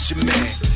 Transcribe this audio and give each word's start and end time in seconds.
Fashion 0.00 0.24
man 0.24 0.69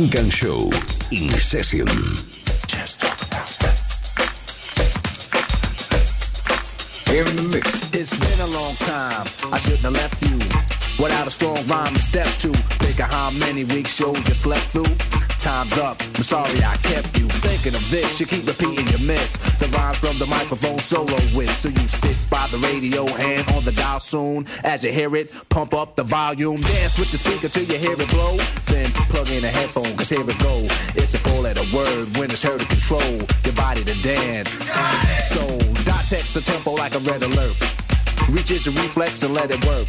Funk 0.00 0.14
and 0.14 0.32
Show 0.32 0.70
in 1.12 1.28
session. 1.28 1.86
In 7.12 7.26
the 7.36 7.48
mix. 7.52 7.92
It's 7.92 8.18
been 8.18 8.40
a 8.40 8.50
long 8.50 8.74
time. 8.76 9.26
I 9.52 9.58
shouldn't 9.58 9.80
have 9.80 9.92
left 9.92 10.22
you 10.22 10.38
without 11.04 11.26
a 11.26 11.30
strong 11.30 11.58
rhyme 11.66 11.92
to 11.92 12.00
step 12.00 12.28
to. 12.38 12.48
Think 12.80 12.98
of 12.98 13.10
how 13.10 13.30
many 13.32 13.64
week 13.64 13.86
shows 13.86 14.16
you 14.26 14.34
slept 14.34 14.64
through. 14.72 14.96
Time's 15.36 15.76
up. 15.76 16.00
I'm 16.16 16.22
sorry 16.22 16.64
I 16.64 16.76
kept 16.78 17.09
thinking 17.70 17.86
of 17.86 17.90
this. 17.90 18.20
You 18.20 18.26
keep 18.26 18.46
repeating 18.46 18.86
your 18.88 19.00
miss. 19.06 19.36
The 19.58 19.68
rhyme 19.76 19.94
from 19.94 20.18
the 20.18 20.26
microphone 20.26 20.78
solo 20.78 21.16
with. 21.34 21.50
So 21.50 21.68
you 21.68 21.88
sit 21.88 22.16
by 22.30 22.46
the 22.48 22.58
radio, 22.58 23.06
hand 23.06 23.50
on 23.54 23.64
the 23.64 23.72
dial 23.72 24.00
soon. 24.00 24.46
As 24.64 24.84
you 24.84 24.92
hear 24.92 25.14
it, 25.16 25.30
pump 25.48 25.74
up 25.74 25.96
the 25.96 26.02
volume. 26.02 26.56
Dance 26.56 26.98
with 26.98 27.10
the 27.10 27.18
speaker 27.18 27.48
till 27.48 27.64
you 27.64 27.78
hear 27.78 27.96
it 27.98 28.10
blow. 28.10 28.36
Then 28.66 28.86
plug 29.10 29.30
in 29.30 29.44
a 29.44 29.48
headphone, 29.48 29.96
cause 29.96 30.08
here 30.08 30.28
it 30.28 30.38
go. 30.38 30.66
It's 30.94 31.14
a 31.14 31.18
four 31.18 31.40
letter 31.42 31.64
word 31.74 32.16
when 32.18 32.30
it's 32.30 32.42
heard 32.42 32.60
to 32.60 32.66
control 32.66 33.16
your 33.44 33.54
body 33.54 33.84
to 33.84 34.02
dance. 34.02 34.70
So 35.30 35.40
dot 35.84 36.04
text 36.08 36.36
a 36.36 36.44
tempo 36.44 36.74
like 36.74 36.94
a 36.94 37.00
red 37.00 37.22
alert. 37.22 37.56
Reaches 38.28 38.66
your 38.66 38.74
reflex 38.76 39.22
and 39.22 39.34
let 39.34 39.50
it 39.50 39.64
work. 39.66 39.88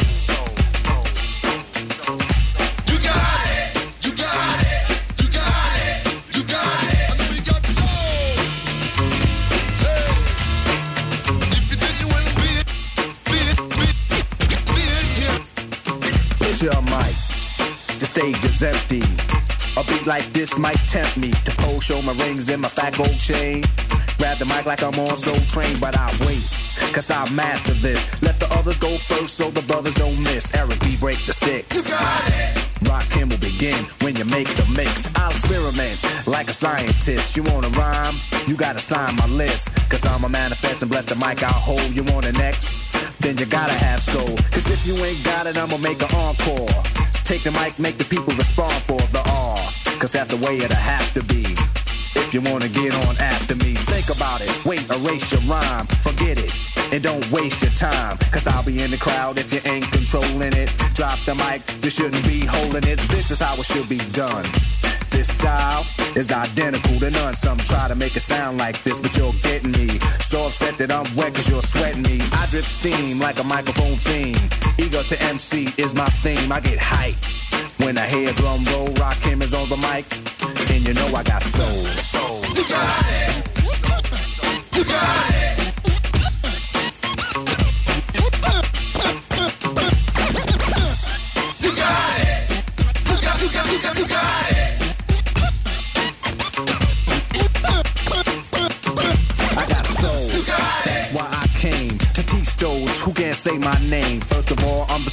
Your 16.61 16.79
mic. 16.83 17.17
The 17.97 18.05
stage 18.05 18.37
is 18.45 18.61
empty. 18.61 19.01
A 19.79 19.83
beat 19.83 20.05
like 20.05 20.31
this 20.31 20.55
might 20.59 20.77
tempt 20.87 21.17
me 21.17 21.31
to 21.31 21.51
pose, 21.57 21.83
show 21.85 21.99
my 22.03 22.13
rings 22.23 22.49
and 22.49 22.61
my 22.61 22.67
fat 22.67 22.95
gold 22.95 23.17
chain. 23.17 23.63
Grab 24.19 24.37
the 24.37 24.45
mic 24.45 24.67
like 24.67 24.83
I'm 24.83 24.93
on 24.99 25.17
Soul 25.17 25.39
Train, 25.47 25.75
but 25.79 25.97
I 25.97 26.05
wait. 26.21 26.45
Cause 26.93 27.09
I 27.09 27.27
master 27.33 27.73
this. 27.73 28.21
Let 28.21 28.39
the 28.39 28.47
others 28.53 28.77
go 28.77 28.95
first 28.95 29.37
so 29.37 29.49
the 29.49 29.63
brothers 29.63 29.95
don't 29.95 30.21
miss. 30.21 30.53
Eric 30.53 30.79
B. 30.81 30.97
break 30.97 31.17
the 31.25 31.33
sticks. 31.33 31.75
You 31.75 31.81
got 31.81 32.29
it. 32.29 32.70
Rock 32.83 33.03
him 33.13 33.29
will 33.29 33.37
begin 33.39 33.85
when 34.01 34.15
you 34.15 34.25
make 34.25 34.47
the 34.49 34.65
mix. 34.75 35.07
I'll 35.15 35.31
experiment 35.31 36.01
like 36.27 36.49
a 36.49 36.53
scientist. 36.53 37.37
You 37.37 37.43
wanna 37.43 37.69
rhyme? 37.69 38.15
You 38.47 38.55
gotta 38.55 38.79
sign 38.79 39.15
my 39.15 39.27
list. 39.27 39.73
Cause 39.89 40.05
I'm 40.05 40.23
a 40.23 40.29
manifest 40.29 40.81
and 40.81 40.89
bless 40.89 41.05
the 41.05 41.15
mic 41.15 41.43
I'll 41.43 41.53
hold. 41.53 41.89
You 41.95 42.03
want 42.03 42.25
the 42.25 42.33
next? 42.33 42.91
Then 43.21 43.37
you 43.37 43.45
gotta 43.45 43.73
have 43.73 44.01
soul. 44.01 44.35
Cause 44.51 44.69
if 44.69 44.85
you 44.87 44.95
ain't 45.03 45.23
got 45.23 45.45
it, 45.45 45.57
I'ma 45.57 45.77
make 45.77 46.01
an 46.01 46.13
encore. 46.15 46.69
Take 47.23 47.43
the 47.43 47.51
mic, 47.51 47.77
make 47.79 47.97
the 47.97 48.05
people 48.05 48.33
respond 48.35 48.73
for 48.83 48.99
the 49.13 49.21
R. 49.29 49.57
Cause 49.99 50.11
that's 50.11 50.29
the 50.29 50.37
way 50.45 50.57
it'll 50.57 50.75
have 50.75 51.13
to 51.13 51.23
be. 51.23 51.45
You 52.31 52.39
wanna 52.39 52.69
get 52.69 52.95
on 53.07 53.17
after 53.17 53.55
me, 53.55 53.75
think 53.75 54.07
about 54.09 54.39
it. 54.39 54.65
Wait, 54.65 54.89
erase 54.89 55.33
your 55.33 55.41
rhyme, 55.41 55.85
forget 55.99 56.37
it. 56.37 56.53
And 56.93 57.03
don't 57.03 57.29
waste 57.29 57.61
your 57.61 57.71
time, 57.71 58.17
cause 58.31 58.47
I'll 58.47 58.63
be 58.63 58.81
in 58.81 58.89
the 58.89 58.95
crowd 58.95 59.37
if 59.37 59.51
you 59.51 59.59
ain't 59.69 59.91
controlling 59.91 60.53
it. 60.53 60.73
Drop 60.93 61.19
the 61.25 61.35
mic, 61.35 61.61
you 61.83 61.89
shouldn't 61.89 62.23
be 62.23 62.45
holding 62.45 62.89
it. 62.89 62.99
This 63.11 63.31
is 63.31 63.41
how 63.41 63.53
it 63.55 63.65
should 63.65 63.89
be 63.89 63.97
done. 64.13 64.45
This 65.09 65.27
style 65.27 65.85
is 66.15 66.31
identical 66.31 66.97
to 66.99 67.11
none. 67.11 67.35
Some 67.35 67.57
try 67.57 67.89
to 67.89 67.95
make 67.95 68.15
it 68.15 68.21
sound 68.21 68.57
like 68.57 68.81
this, 68.83 69.01
but 69.01 69.15
you're 69.17 69.33
getting 69.43 69.71
me. 69.71 69.99
So 70.21 70.47
upset 70.47 70.77
that 70.77 70.89
I'm 70.89 71.13
wet 71.17 71.35
cause 71.35 71.49
you're 71.49 71.61
sweating 71.61 72.03
me. 72.03 72.19
I 72.31 72.47
drip 72.49 72.63
steam 72.63 73.19
like 73.19 73.39
a 73.39 73.43
microphone 73.43 73.97
theme. 73.97 74.39
Ego 74.79 75.01
to 75.03 75.21
MC 75.23 75.67
is 75.77 75.93
my 75.93 76.07
theme. 76.23 76.49
I 76.49 76.61
get 76.61 76.79
hype. 76.79 77.15
When 77.85 77.97
I 77.97 78.07
hear 78.07 78.31
drum 78.33 78.63
roll, 78.65 78.87
Rakim 79.01 79.41
is 79.41 79.53
on 79.53 79.67
the 79.69 79.77
mic. 79.77 80.05
And 80.71 80.87
you 80.87 80.93
know 80.93 81.07
I 81.07 81.23
got 81.23 81.41
soul. 81.41 81.65
soul. 81.65 82.41
You 82.55 82.63
got 82.69 83.05
it. 83.09 84.77
You 84.77 84.83
got 84.85 85.35
it. 85.35 85.50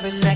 Type 0.00 0.27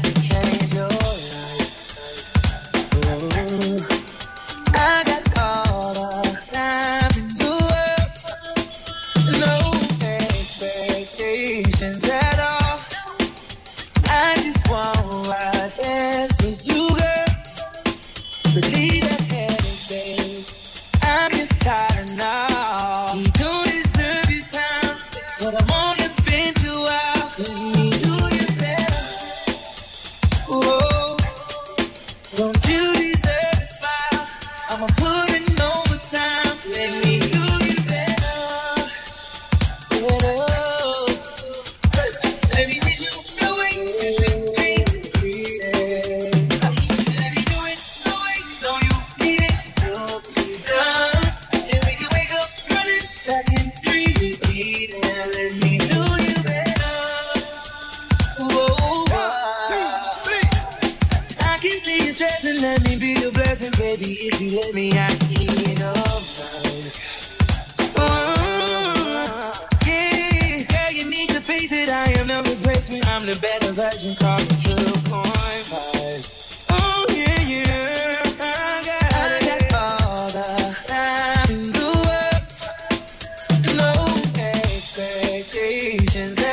expectations 86.14 86.51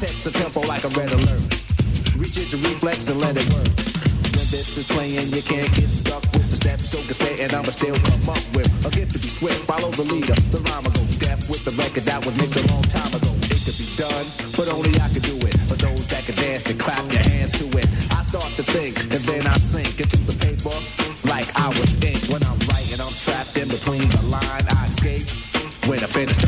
text 0.00 0.24
a 0.24 0.32
tempo 0.32 0.64
like 0.64 0.80
a 0.80 0.92
red 0.96 1.12
alert. 1.12 1.44
Reach 2.16 2.40
your 2.40 2.56
reflex 2.64 3.12
and 3.12 3.20
let 3.20 3.36
it 3.36 3.44
work. 3.52 3.68
When 4.32 4.48
this 4.48 4.80
is 4.80 4.88
playing, 4.88 5.28
you 5.28 5.44
can't 5.44 5.68
get 5.76 5.92
stuck 5.92 6.24
with 6.32 6.48
the 6.48 6.56
steps 6.56 6.88
so 6.88 6.96
cassette 7.04 7.36
and 7.36 7.52
I'ma 7.52 7.68
still 7.68 7.92
come 8.08 8.24
up 8.32 8.40
with 8.56 8.72
a 8.80 8.90
gift 8.96 9.12
to 9.12 9.20
be 9.20 9.28
swift. 9.28 9.60
Follow 9.68 9.92
the 9.92 10.08
leader, 10.08 10.32
the 10.56 10.64
rhyme 10.72 10.88
go 10.88 11.04
deaf 11.20 11.44
with 11.52 11.68
the 11.68 11.76
record 11.76 12.08
that 12.08 12.16
was 12.24 12.32
mixed 12.40 12.56
a 12.56 12.64
long 12.72 12.80
time 12.88 13.12
ago. 13.12 13.28
It 13.52 13.60
could 13.60 13.76
be 13.76 13.88
done, 14.00 14.24
but 14.56 14.72
only 14.72 14.88
I 15.04 15.12
could 15.12 15.20
do 15.28 15.36
it. 15.44 15.52
For 15.68 15.76
those 15.76 16.08
that 16.08 16.24
can 16.24 16.36
dance 16.40 16.64
and 16.72 16.80
clap 16.80 17.04
your 17.12 17.20
hands 17.20 17.52
to 17.60 17.68
it. 17.76 17.84
I 18.16 18.24
start 18.24 18.48
to 18.56 18.64
think 18.64 18.96
and 19.04 19.20
then 19.28 19.44
I 19.52 19.60
sink 19.60 20.00
into 20.00 20.16
the 20.24 20.32
paper 20.40 20.72
like 21.28 21.44
I 21.60 21.68
was 21.76 22.00
ink. 22.00 22.24
When 22.32 22.40
I'm 22.48 22.56
writing, 22.72 23.04
I'm 23.04 23.12
trapped 23.20 23.52
in 23.60 23.68
between 23.68 24.08
the 24.16 24.32
line. 24.32 24.64
I 24.64 24.88
escape. 24.88 25.28
When 25.84 26.00
I 26.00 26.08
finish 26.08 26.39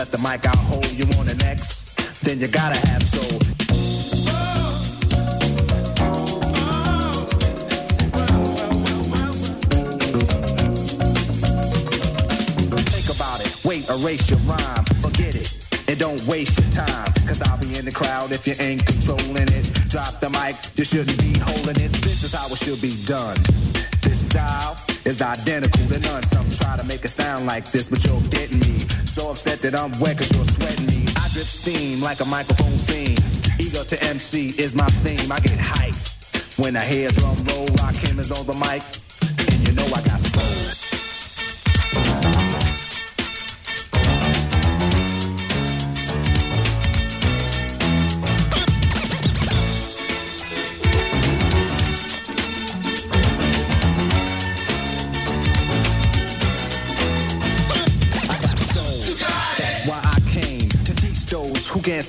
bless 0.00 0.08
the 0.08 0.30
mic 0.30 0.46
I'll 0.46 0.56
hold. 0.56 0.90
You 0.92 1.04
on 1.20 1.26
the 1.26 1.36
next, 1.44 2.24
Then 2.24 2.40
you 2.40 2.48
gotta 2.48 2.78
have 2.88 3.02
soul. 3.02 3.38
Think 12.88 13.08
about 13.14 13.44
it. 13.44 13.52
Wait, 13.66 13.84
erase 13.90 14.30
your 14.30 14.40
rhyme. 14.48 14.84
Forget 15.04 15.36
it. 15.36 15.52
And 15.88 15.98
don't 15.98 16.22
waste 16.26 16.56
your 16.56 16.70
time. 16.72 17.12
Cause 17.28 17.42
I'll 17.42 17.60
be 17.60 17.76
in 17.76 17.84
the 17.84 17.92
crowd 17.92 18.32
if 18.32 18.46
you 18.46 18.54
ain't 18.58 18.86
controlling 18.86 19.52
it. 19.52 19.68
Drop 19.92 20.18
the 20.20 20.30
mic, 20.30 20.56
you 20.78 20.84
shouldn't 20.84 21.20
be 21.20 21.38
holding 21.38 21.76
it. 21.76 21.92
This 22.00 22.24
is 22.24 22.32
how 22.32 22.46
it 22.46 22.56
should 22.56 22.80
be 22.80 22.96
done. 23.04 23.36
This 24.00 24.28
style 24.30 24.76
is 25.10 25.20
identical 25.20 25.86
to 25.90 25.98
none. 25.98 26.22
Some 26.22 26.46
try 26.54 26.76
to 26.78 26.86
make 26.86 27.04
it 27.04 27.10
sound 27.10 27.44
like 27.44 27.64
this, 27.72 27.88
but 27.88 27.98
you're 28.06 28.22
getting 28.30 28.60
me. 28.60 28.78
So 29.04 29.30
upset 29.30 29.58
that 29.66 29.74
I'm 29.74 29.90
wet 29.98 30.16
cause 30.16 30.30
you're 30.30 30.46
sweating 30.46 30.86
me. 30.86 31.02
I 31.18 31.26
drip 31.34 31.50
steam 31.50 32.00
like 32.00 32.20
a 32.20 32.28
microphone 32.30 32.78
theme. 32.78 33.18
Ego 33.58 33.82
to 33.82 33.96
MC 34.06 34.54
is 34.62 34.76
my 34.76 34.88
theme. 35.02 35.26
I 35.32 35.40
get 35.40 35.58
hyped. 35.58 36.62
When 36.62 36.76
I 36.76 36.84
hear 36.86 37.08
drum 37.10 37.36
roll, 37.50 37.66
Rakim 37.82 38.18
is 38.20 38.30
on 38.30 38.46
the 38.46 38.54
mic. 38.62 38.86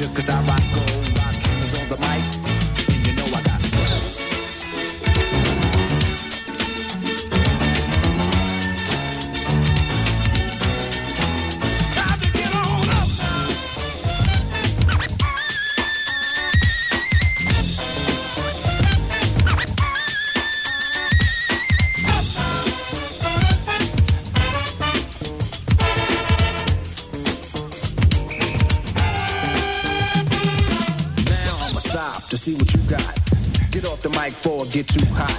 Just 0.00 0.16
cause 0.16 0.30
I 0.30 0.40
rock 0.46 0.62
gold. 0.74 0.89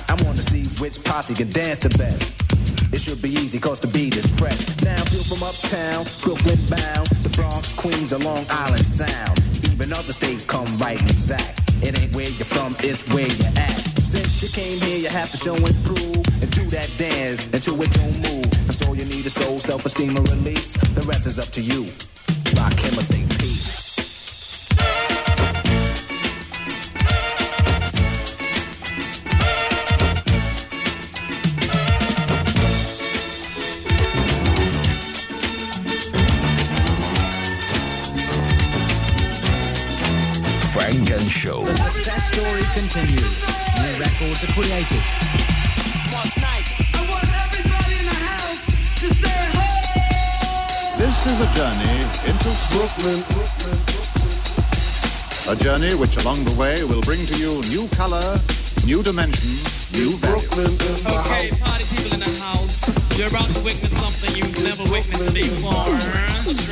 I 0.10 0.16
wanna 0.24 0.42
see 0.42 0.64
which 0.82 1.04
posse 1.04 1.34
can 1.34 1.50
dance 1.50 1.80
the 1.80 1.90
best. 1.98 2.42
It 2.92 3.00
should 3.00 3.22
be 3.22 3.30
easy 3.30 3.60
cause 3.60 3.80
the 3.80 3.88
beat 3.88 4.16
is 4.20 4.28
fresh. 4.36 4.60
Now 4.84 5.00
feel 5.08 5.24
from 5.24 5.42
uptown, 5.48 6.04
Brooklyn 6.20 6.60
bound, 6.68 7.08
the 7.24 7.32
Bronx, 7.32 7.74
Queens, 7.74 8.12
or 8.12 8.20
Long 8.20 8.44
Island 8.52 8.86
sound. 8.86 9.40
Even 9.72 9.94
other 9.96 10.12
states 10.12 10.44
come 10.44 10.68
right 10.78 11.00
exact. 11.00 11.62
It 11.80 11.96
ain't 11.96 12.14
where 12.16 12.28
you're 12.28 12.46
from, 12.46 12.76
it's 12.84 13.08
where 13.16 13.32
you're 13.32 13.56
at. 13.56 13.80
Since 14.04 14.44
you 14.44 14.50
came 14.52 14.78
here, 14.84 15.00
you 15.00 15.10
have 15.10 15.32
to 15.32 15.38
show 15.40 15.56
and 15.56 15.76
prove 15.88 16.20
and 16.44 16.50
do 16.52 16.68
that 16.76 16.92
dance 17.00 17.48
until 17.56 17.80
it 17.80 17.92
don't 17.96 18.18
move. 18.28 18.52
That's 18.68 18.84
all 18.84 18.96
you 18.96 19.08
need 19.08 19.26
is 19.26 19.40
soul, 19.40 19.58
self-esteem, 19.58 20.16
and 20.16 20.28
release. 20.30 20.76
The 20.92 21.02
rest 21.08 21.26
is 21.26 21.40
up 21.40 21.48
to 21.56 21.62
you. 21.62 21.88
Rakim 22.60 23.00
or 23.00 23.08
continues. 42.74 43.44
New 43.76 43.94
records 44.00 44.44
are 44.44 44.54
created. 44.54 45.04
This 50.98 51.26
is 51.26 51.40
a 51.42 51.50
journey 51.54 51.98
into 52.30 52.50
Brooklyn. 52.72 53.20
A 55.50 55.56
journey 55.56 55.94
which 55.96 56.16
along 56.24 56.44
the 56.46 56.56
way 56.58 56.84
will 56.86 57.02
bring 57.02 57.20
to 57.26 57.38
you 57.38 57.62
new 57.70 57.88
color, 57.98 58.40
new 58.86 59.04
dimension, 59.04 59.52
new 59.92 60.16
value. 60.18 60.76
Okay, 61.06 61.52
party 61.60 61.86
people 61.96 62.14
in 62.14 62.20
the 62.22 62.32
house. 62.40 62.88
You're 63.18 63.28
about 63.28 63.50
to 63.52 63.64
witness 63.64 63.92
something 64.00 64.38
you've 64.38 64.64
never 64.64 64.84
witnessed 64.92 65.34
before. 65.34 66.71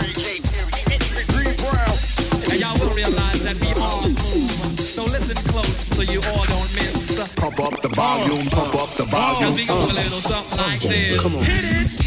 Pump 8.00 8.16
up 8.16 8.24
the 8.24 8.30
volume, 8.30 8.50
pump 8.50 8.76
up 8.76 8.96
the 8.96 9.04
volume. 9.04 9.56
we 9.56 9.66
go 9.66 9.76
a 9.76 9.92
little 9.92 10.22
something 10.22 10.58
like 10.58 10.82
this. 10.82 11.22
Come 11.22 11.36
on. 11.36 11.44
Hit 11.44 11.66
it. 11.66 11.99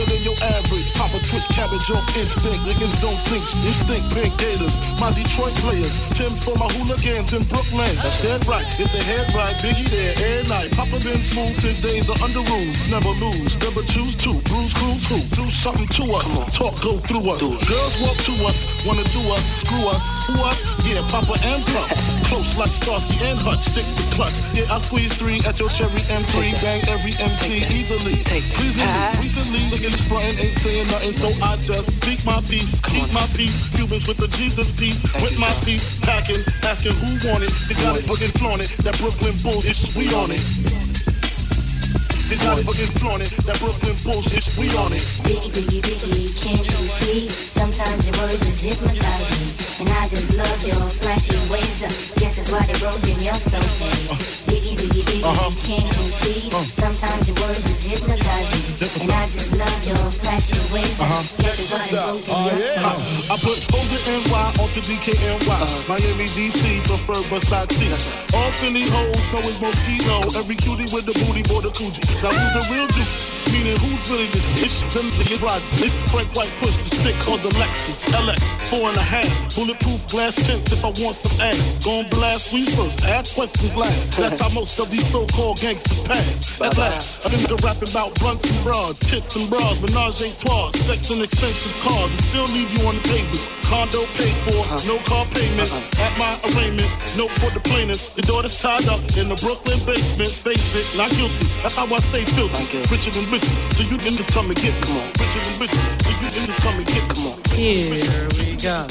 Ha, 0.00 0.06
bigger 0.06 0.16
than 0.16 0.22
your 0.24 0.38
average. 0.56 0.88
Pop 0.96 1.12
a 1.12 1.20
twist 1.20 1.48
cabbage 1.52 1.90
off 1.90 2.04
instinct. 2.16 2.64
Niggas 2.64 3.00
don't 3.00 3.20
think 3.28 3.44
instinct 3.68 4.06
pink 4.16 4.32
gators. 4.38 4.76
My 5.00 5.12
Detroit 5.12 5.52
players. 5.60 6.08
Tim's 6.16 6.40
for 6.44 6.56
my 6.56 6.68
hooligans 6.76 7.32
in 7.36 7.42
Brooklyn. 7.48 7.92
That's 8.00 8.22
dead 8.24 8.46
right. 8.48 8.64
If 8.80 8.88
the 8.92 9.02
head 9.04 9.28
right, 9.36 9.54
Biggie 9.60 9.88
there 9.88 10.14
every 10.16 10.48
night. 10.48 10.70
Papa 10.72 10.96
been 11.04 11.20
smooth 11.20 11.52
since 11.60 11.80
days 11.84 12.08
of 12.08 12.16
under 12.22 12.40
rules. 12.48 12.78
Never 12.88 13.12
lose, 13.20 13.56
never 13.60 13.82
choose 13.84 14.16
to. 14.24 14.32
Bruise, 14.48 14.72
cruise, 14.74 15.04
who? 15.08 15.18
Do 15.36 15.44
something 15.50 15.88
to 16.00 16.04
us. 16.16 16.26
Talk 16.56 16.74
go 16.80 16.96
through 17.04 17.26
us. 17.30 17.40
Girls 17.40 17.94
walk 18.00 18.18
to 18.24 18.34
us, 18.48 18.84
wanna 18.86 19.04
do 19.04 19.22
us, 19.34 19.44
screw 19.64 19.84
us, 19.88 20.02
who 20.26 20.34
us? 20.44 20.58
Yeah, 20.86 21.02
Papa 21.12 21.36
and 21.44 21.62
Pump. 21.72 21.88
Close 22.30 22.56
like 22.56 22.72
Starsky 22.72 23.20
and 23.26 23.38
Hutch, 23.42 23.64
stick 23.68 23.84
to 23.84 24.04
clutch. 24.16 24.36
Yeah, 24.54 24.70
I 24.72 24.78
squeeze 24.78 25.12
three 25.16 25.40
at 25.46 25.58
your 25.60 25.68
cherry 25.68 26.00
M3, 26.08 26.54
bang 26.62 26.82
every 26.88 27.12
MC 27.20 27.66
easily. 27.74 28.16
Pleasingly, 28.24 28.88
recently, 29.20 29.60
niggas 29.70 29.89
frontin' 29.96 30.36
ain't 30.38 30.54
saying 30.54 30.86
nothing, 30.92 31.14
so 31.16 31.28
I 31.42 31.56
just 31.56 31.88
speak 31.98 32.20
my 32.28 32.38
piece, 32.46 32.78
keep 32.86 33.08
my 33.10 33.24
peace. 33.34 33.72
Cubans 33.74 34.06
with 34.06 34.20
the 34.20 34.28
Jesus 34.36 34.70
piece, 34.76 35.02
with 35.18 35.38
my 35.40 35.50
piece, 35.64 35.98
packing, 36.00 36.42
asking 36.62 36.94
who 37.00 37.10
want 37.26 37.42
it. 37.42 37.54
They 37.66 37.74
got 37.82 37.96
it, 37.98 38.04
fucking 38.06 38.34
flaunt 38.38 38.62
it. 38.62 38.70
That 38.84 38.94
Brooklyn 39.00 39.34
bullshit, 39.42 39.78
we 39.96 40.06
on 40.14 40.30
it. 40.30 40.42
They 42.30 42.38
got 42.38 42.60
it, 42.60 42.66
fucking 42.68 42.92
flaunt 43.02 43.22
it. 43.26 43.32
That 43.42 43.58
Brooklyn 43.58 43.96
bullshit, 44.06 44.46
we 44.60 44.70
on 44.78 44.94
it. 44.94 45.02
Biggie, 45.26 45.50
biggie, 45.50 45.82
biggie, 45.82 46.30
can't 46.38 46.62
you 46.62 46.82
see? 46.86 47.26
Sometimes 47.26 48.06
your 48.06 48.14
words 48.22 48.38
just 48.46 48.62
hypnotize 48.62 49.26
me. 49.34 49.48
And 49.82 49.88
I 49.96 50.06
just 50.06 50.36
love 50.38 50.60
your 50.62 50.78
flashy 51.02 51.34
ways. 51.50 51.82
Uh, 51.82 51.90
guess 52.20 52.38
that's 52.38 52.52
why 52.52 52.62
they 52.68 52.78
broke 52.78 53.02
in 53.02 53.18
your 53.24 53.34
soul, 53.34 53.64
baby. 55.10 55.22
Biggie, 55.22 55.26
biggie, 55.26 55.50
biggie, 55.50 55.66
can't 55.66 55.86
you 55.86 56.06
see? 56.06 56.48
Uh-huh. 56.48 56.62
Sometimes 56.62 57.28
your 57.28 57.36
words 57.42 57.62
just 57.66 57.86
hypnotize 57.86 58.48
me. 58.54 59.02
And 59.02 59.12
I 59.12 59.24
just 59.26 59.56
love 59.56 59.80
your 59.86 59.96
flashy 59.96 60.58
ways. 60.74 61.00
Uh-huh. 61.00 61.10
Uh, 61.10 61.42
guess 61.42 61.70
that's 61.70 61.70
why 61.70 61.84
they 61.86 62.02
broke 62.06 62.28
in 62.28 62.40
your 62.46 62.58
soul. 62.58 62.84
Oh, 62.86 63.32
I 63.32 63.36
put 63.40 63.58
Oga 63.74 63.98
NY 64.06 64.44
onto 64.62 64.80
DKNY. 64.80 65.48
Uh-huh. 65.48 65.88
Miami, 65.88 66.26
DC, 66.34 66.82
prefer 66.86 67.18
Versace. 67.30 67.90
All 68.34 68.50
Philly 68.58 68.86
hoes 68.86 69.18
know 69.32 69.40
it's 69.40 69.58
Moschino. 69.58 70.36
Every 70.38 70.56
cutie 70.56 70.88
with 70.94 71.06
the 71.06 71.14
booty, 71.26 71.42
boy, 71.42 71.60
the 71.60 71.70
coochie. 71.70 72.02
Now 72.22 72.30
who's 72.30 72.52
the 72.54 72.74
real 72.74 72.86
dude? 72.86 73.39
Meaning 73.52 73.76
who's 73.82 74.02
really 74.10 74.26
this? 74.30 74.62
It's 74.62 74.80
them 74.94 75.06
get 75.26 75.42
ride. 75.42 75.62
This 75.78 75.94
Frank 76.10 76.30
White 76.34 76.52
push 76.60 76.76
the 76.76 76.96
stick 76.96 77.16
called 77.26 77.42
the 77.42 77.50
Lexus 77.58 77.98
LX. 78.14 78.40
Four 78.68 78.88
and 78.88 78.96
a 78.96 79.02
half. 79.02 79.28
Bulletproof 79.54 80.06
glass 80.08 80.34
tints 80.34 80.72
if 80.72 80.84
I 80.84 80.90
want 81.02 81.16
some 81.16 81.40
ass. 81.40 81.84
Gon' 81.84 82.06
blast 82.10 82.52
we 82.52 82.66
first. 82.66 83.04
Ask 83.06 83.34
questions 83.34 83.74
last. 83.76 84.18
That's 84.18 84.40
how 84.40 84.50
most 84.54 84.78
of 84.78 84.90
these 84.90 85.06
so-called 85.10 85.60
gangsters 85.60 86.00
pass. 86.06 86.60
At 86.60 86.76
last, 86.78 87.26
I've 87.26 87.32
been 87.32 87.56
rapping 87.64 87.90
about 87.90 88.14
blunts 88.20 88.48
and 88.48 88.64
bras, 88.64 88.98
tits 88.98 89.36
and 89.36 89.50
bras, 89.50 89.80
menage 89.82 90.22
a 90.22 90.30
trois, 90.44 90.70
sex 90.86 91.10
and 91.10 91.22
expensive 91.22 91.74
cars, 91.82 92.10
and 92.10 92.24
still 92.24 92.48
leave 92.54 92.70
you 92.78 92.86
on 92.86 92.94
the 92.96 93.02
pavement. 93.08 93.59
Condo 93.70 94.02
paid 94.18 94.34
for, 94.50 94.66
no 94.90 94.98
car 95.06 95.24
payment. 95.30 95.70
At 96.02 96.10
my 96.18 96.34
arraignment, 96.50 96.90
note 97.14 97.30
for 97.38 97.54
the 97.54 97.62
plaintiff. 97.62 98.16
The 98.18 98.22
daughter's 98.22 98.58
tied 98.58 98.88
up 98.90 98.98
in 99.14 99.30
the 99.30 99.38
Brooklyn 99.38 99.78
basement. 99.86 100.26
Face 100.26 100.74
it, 100.74 100.98
not 100.98 101.06
guilty. 101.14 101.46
That's 101.62 101.78
how 101.78 101.86
I 101.86 102.02
stay 102.02 102.26
filthy. 102.26 102.82
Richer 102.90 103.14
than 103.14 103.30
richer, 103.30 103.54
so 103.78 103.86
you 103.86 103.94
can 104.02 104.10
just 104.18 104.34
come 104.34 104.50
and 104.50 104.58
get 104.58 104.74
me. 104.74 104.98
Richer 105.22 105.38
than 105.46 105.54
richer, 105.62 105.78
so 106.02 106.10
you 106.10 106.18
can 106.18 106.34
just 106.34 106.60
come 106.66 106.82
and 106.82 106.86
get 106.90 107.06
me. 107.14 107.30
Here 107.54 107.94
we 107.94 108.58
go. 108.58 108.90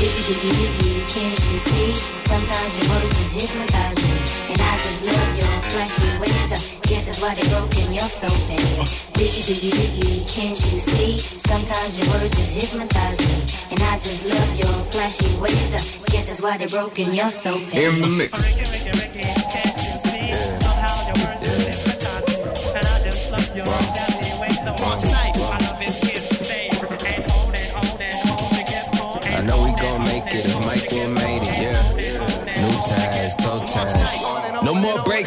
Biggie, 0.00 0.24
biggie, 0.24 0.56
biggie, 0.56 1.04
can't 1.12 1.36
you 1.52 1.60
see? 1.60 1.92
Sometimes 2.16 2.72
your 2.80 2.96
words 2.96 3.12
just 3.12 3.36
hypnotize 3.36 4.00
me. 4.00 4.31
And 4.52 4.60
I 4.60 4.76
just 4.76 5.00
love 5.06 5.32
your 5.40 5.48
flashy 5.72 6.12
ways. 6.20 6.52
Uh, 6.52 6.60
guess 6.84 7.06
that's 7.08 7.22
why 7.22 7.34
they 7.34 7.48
broke 7.48 7.72
in 7.80 7.94
your 7.94 8.04
soul, 8.04 8.28
baby. 8.52 8.84
Biggie, 9.16 9.48
biggie, 9.48 9.72
biggie, 9.72 10.28
can't 10.28 10.60
you 10.68 10.78
see? 10.78 11.16
Sometimes 11.16 11.96
your 11.96 12.06
words 12.12 12.36
just 12.36 12.60
hypnotize 12.60 13.18
me. 13.24 13.40
And 13.72 13.80
I 13.88 13.94
just 13.96 14.26
love 14.28 14.52
your 14.60 14.76
flashy 14.92 15.32
ways. 15.40 15.72
Uh, 15.72 15.80
guess 16.12 16.28
that's 16.28 16.42
why 16.42 16.58
they 16.58 16.66
broke 16.66 16.98
in 16.98 17.14
your 17.14 17.30
soul, 17.30 17.60
baby. 17.72 17.96
In 17.96 18.00
the 18.02 18.08
mix. 18.08 19.71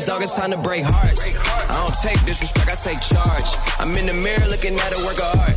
Dog, 0.03 0.21
it's 0.21 0.35
time 0.35 0.51
to 0.51 0.57
break 0.57 0.83
hearts. 0.83 1.33
I 1.69 1.81
don't 1.81 1.95
take 2.03 2.19
disrespect, 2.25 2.67
I 2.67 2.75
take 2.75 2.99
charge. 2.99 3.47
I'm 3.79 3.95
in 3.95 4.05
the 4.05 4.13
mirror 4.13 4.45
looking 4.49 4.75
at 4.75 4.91
a 4.93 4.99
work 5.05 5.17
of 5.17 5.39
art. 5.39 5.55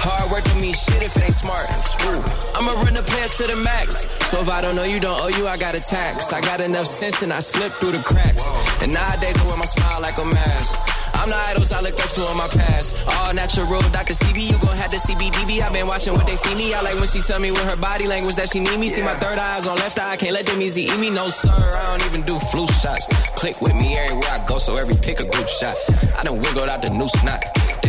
Hard 0.00 0.30
work 0.30 0.44
don't 0.44 0.60
mean 0.60 0.72
shit 0.72 1.02
if 1.02 1.16
it 1.16 1.24
ain't 1.24 1.34
smart. 1.34 1.66
Ooh. 2.06 2.22
I'ma 2.54 2.72
run 2.80 2.94
the 2.94 3.02
play 3.02 3.22
up 3.22 3.32
to 3.42 3.46
the 3.46 3.56
max. 3.56 4.06
So 4.30 4.40
if 4.40 4.48
I 4.48 4.62
don't 4.62 4.76
know 4.76 4.84
you, 4.84 5.00
don't 5.00 5.20
owe 5.20 5.28
you, 5.28 5.48
I 5.48 5.56
got 5.56 5.74
a 5.74 5.80
tax. 5.80 6.32
I 6.32 6.40
got 6.40 6.60
enough 6.60 6.86
sense 6.86 7.22
and 7.22 7.32
I 7.32 7.40
slip 7.40 7.72
through 7.74 7.92
the 7.92 8.02
cracks. 8.02 8.52
And 8.82 8.94
nowadays 8.94 9.36
I 9.36 9.46
wear 9.46 9.56
my 9.56 9.66
smile 9.66 10.00
like 10.00 10.18
a 10.18 10.24
mask. 10.24 10.91
I'm 11.14 11.28
the 11.28 11.36
idols 11.36 11.72
I 11.72 11.80
looked 11.80 12.00
up 12.00 12.10
to 12.10 12.30
in 12.30 12.36
my 12.36 12.48
past. 12.48 12.96
All 13.06 13.34
natural, 13.34 13.80
Dr. 13.90 14.14
Sebi, 14.14 14.42
you 14.50 14.58
gon' 14.58 14.76
have 14.76 14.90
the 14.90 14.96
CBDB. 14.96 15.60
I've 15.62 15.72
been 15.72 15.86
watching 15.86 16.12
what 16.14 16.26
they 16.26 16.36
feed 16.36 16.56
me. 16.56 16.74
I 16.74 16.80
like 16.82 16.94
when 16.94 17.06
she 17.06 17.20
tell 17.20 17.38
me 17.38 17.50
with 17.50 17.64
her 17.64 17.76
body 17.76 18.06
language 18.06 18.36
that 18.36 18.48
she 18.48 18.60
need 18.60 18.78
me. 18.78 18.88
See 18.88 19.02
my 19.02 19.14
third 19.14 19.38
eye's 19.38 19.66
on 19.66 19.76
left 19.76 19.98
eye, 19.98 20.16
can't 20.16 20.32
let 20.32 20.46
them 20.46 20.60
easy 20.60 20.82
eat 20.82 20.98
me. 20.98 21.10
No 21.10 21.28
sir, 21.28 21.50
I 21.50 21.86
don't 21.86 22.04
even 22.06 22.22
do 22.22 22.38
flu 22.38 22.66
shots. 22.66 23.06
Click 23.36 23.60
with 23.60 23.74
me 23.74 23.96
everywhere 23.98 24.30
I 24.30 24.44
go, 24.46 24.58
so 24.58 24.76
every 24.76 24.96
pick 24.96 25.20
a 25.20 25.24
group 25.24 25.48
shot. 25.48 25.76
I 26.18 26.24
done 26.24 26.38
wiggled 26.38 26.68
out 26.68 26.82
the 26.82 26.90
new 26.90 27.08
snot. 27.08 27.42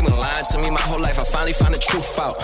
Been 0.04 0.18
lying 0.18 0.46
to 0.52 0.58
me 0.60 0.70
my 0.70 0.82
whole 0.82 1.00
life. 1.00 1.20
I 1.20 1.24
finally 1.24 1.54
found 1.54 1.76
the 1.76 1.80
truth 1.80 2.20
out. 2.20 2.36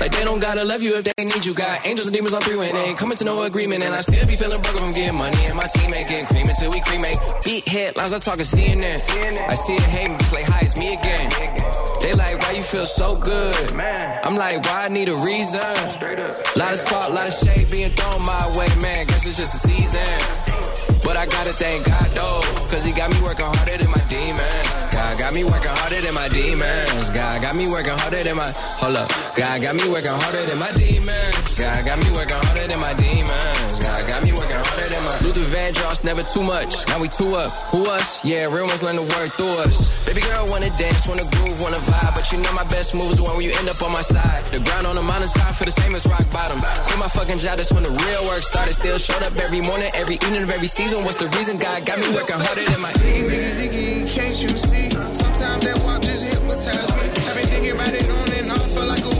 Like 0.00 0.12
they 0.12 0.24
don't 0.24 0.40
gotta 0.40 0.64
love 0.64 0.82
you 0.82 0.96
if 0.96 1.04
they 1.04 1.24
need 1.24 1.44
you. 1.44 1.54
Got 1.54 1.86
angels 1.86 2.06
and 2.08 2.14
demons 2.16 2.34
on 2.34 2.42
three 2.42 2.56
when 2.56 2.74
they 2.74 2.84
ain't 2.92 2.98
coming 2.98 3.16
to 3.18 3.24
no 3.24 3.42
agreement. 3.42 3.82
And 3.82 3.94
I 3.94 4.00
still 4.00 4.26
be 4.26 4.36
feeling 4.36 4.60
broke 4.60 4.76
from 4.76 4.92
getting 4.92 5.16
money. 5.16 5.44
And 5.46 5.56
my 5.56 5.64
teammate 5.64 6.08
getting 6.08 6.26
cream 6.26 6.48
until 6.48 6.70
we 6.70 6.80
cremate. 6.80 7.18
Beat 7.44 7.66
headlines, 7.66 8.12
I 8.12 8.18
talking 8.18 8.44
CNN. 8.44 9.00
I 9.48 9.54
see 9.54 9.74
it 9.74 9.82
hate 9.82 10.10
me, 10.10 10.16
just 10.18 10.32
like, 10.32 10.44
hi, 10.44 10.60
it's 10.62 10.76
me 10.76 10.94
again. 10.94 11.30
They 12.00 12.12
like, 12.12 12.38
why 12.42 12.52
you 12.52 12.62
feel 12.62 12.86
so 12.86 13.16
good? 13.16 13.56
I'm 14.24 14.36
like, 14.36 14.62
why 14.64 14.84
I 14.84 14.88
need 14.88 15.08
a 15.08 15.16
reason? 15.16 15.60
Lot 16.56 16.72
of 16.72 16.78
salt, 16.78 17.12
lot 17.12 17.26
of 17.26 17.32
shade 17.32 17.70
being 17.70 17.90
thrown 17.90 18.22
my 18.24 18.46
way, 18.56 18.68
man. 18.80 19.06
Guess 19.06 19.26
it's 19.26 19.38
just 19.38 19.54
a 19.54 19.68
season. 19.68 20.85
But 21.06 21.16
I 21.16 21.24
gotta 21.26 21.52
thank 21.52 21.86
God 21.86 22.10
though, 22.18 22.42
cause 22.66 22.84
he 22.84 22.90
got 22.90 23.14
me 23.14 23.20
working 23.22 23.46
harder 23.46 23.78
than 23.78 23.90
my 23.94 24.02
demons. 24.10 24.68
God 24.90 25.16
got 25.16 25.32
me 25.32 25.44
working 25.44 25.70
harder 25.70 26.00
than 26.00 26.14
my 26.14 26.28
demons. 26.28 27.10
God 27.10 27.40
got 27.42 27.54
me 27.54 27.68
working 27.68 27.94
harder 27.94 28.24
than 28.24 28.34
my, 28.34 28.50
hold 28.50 28.96
up. 28.96 29.08
God 29.36 29.62
got 29.62 29.76
me 29.76 29.88
working 29.88 30.10
harder 30.10 30.42
than 30.50 30.58
my 30.58 30.72
demons. 30.72 31.54
God 31.54 31.86
got 31.86 32.02
me 32.02 32.10
working 32.10 32.42
harder 32.42 32.66
than 32.66 32.80
my 32.80 32.92
demons. 32.94 33.78
God 33.78 34.02
got 34.08 34.24
me 34.24 34.32
working 34.32 34.58
harder 34.58 34.75
Luther 35.36 35.56
Vandross, 35.56 36.02
never 36.02 36.22
too 36.22 36.42
much. 36.42 36.88
Now 36.88 36.98
we 36.98 37.08
two 37.08 37.34
up. 37.36 37.52
Who 37.68 37.84
us? 37.84 38.24
Yeah, 38.24 38.48
real 38.48 38.64
ones 38.64 38.82
learn 38.82 38.96
to 38.96 39.02
work 39.02 39.36
through 39.36 39.60
us. 39.68 39.92
Baby 40.06 40.22
girl 40.22 40.48
wanna 40.48 40.70
dance, 40.80 41.06
wanna 41.06 41.28
groove, 41.28 41.60
wanna 41.60 41.76
vibe. 41.76 42.14
But 42.14 42.32
you 42.32 42.38
know 42.40 42.52
my 42.54 42.64
best 42.72 42.94
move 42.94 43.10
is 43.10 43.16
the 43.16 43.22
one 43.22 43.36
where 43.36 43.44
you 43.44 43.52
end 43.52 43.68
up 43.68 43.82
on 43.82 43.92
my 43.92 44.00
side. 44.00 44.44
The 44.50 44.60
ground 44.60 44.86
on 44.86 44.96
the 44.96 45.02
mountain 45.02 45.28
side 45.28 45.54
for 45.54 45.66
the 45.66 45.72
same 45.72 45.94
as 45.94 46.06
rock 46.06 46.24
bottom. 46.32 46.60
Quit 46.88 46.98
my 46.98 47.08
fucking 47.08 47.38
job, 47.38 47.58
that's 47.58 47.70
when 47.70 47.82
the 47.82 47.92
real 48.08 48.24
work 48.24 48.42
started. 48.42 48.72
Still 48.72 48.96
showed 48.96 49.22
up 49.22 49.36
every 49.36 49.60
morning, 49.60 49.90
every 49.92 50.14
evening 50.14 50.42
of 50.42 50.50
every 50.50 50.68
season. 50.68 51.04
What's 51.04 51.16
the 51.20 51.28
reason 51.36 51.58
God 51.58 51.84
got 51.84 51.98
me 51.98 52.08
working 52.14 52.40
harder 52.40 52.64
than 52.64 52.80
my 52.80 52.92
Ziggy, 52.92 53.28
ziggy, 53.28 53.52
ziggy, 53.60 54.08
can't 54.08 54.36
you 54.40 54.48
see? 54.48 54.88
Sometimes 55.12 55.64
that 55.68 55.76
walk 55.84 56.00
just 56.00 56.32
hypnotize 56.32 56.88
me. 56.96 57.12
I've 57.28 57.36
been 57.36 57.48
thinking 57.52 57.72
about 57.76 57.92
it 57.92 58.08
on 58.08 58.32
and 58.40 58.50
off 58.56 58.72
for 58.72 58.86
like 58.88 59.04
a 59.04 59.15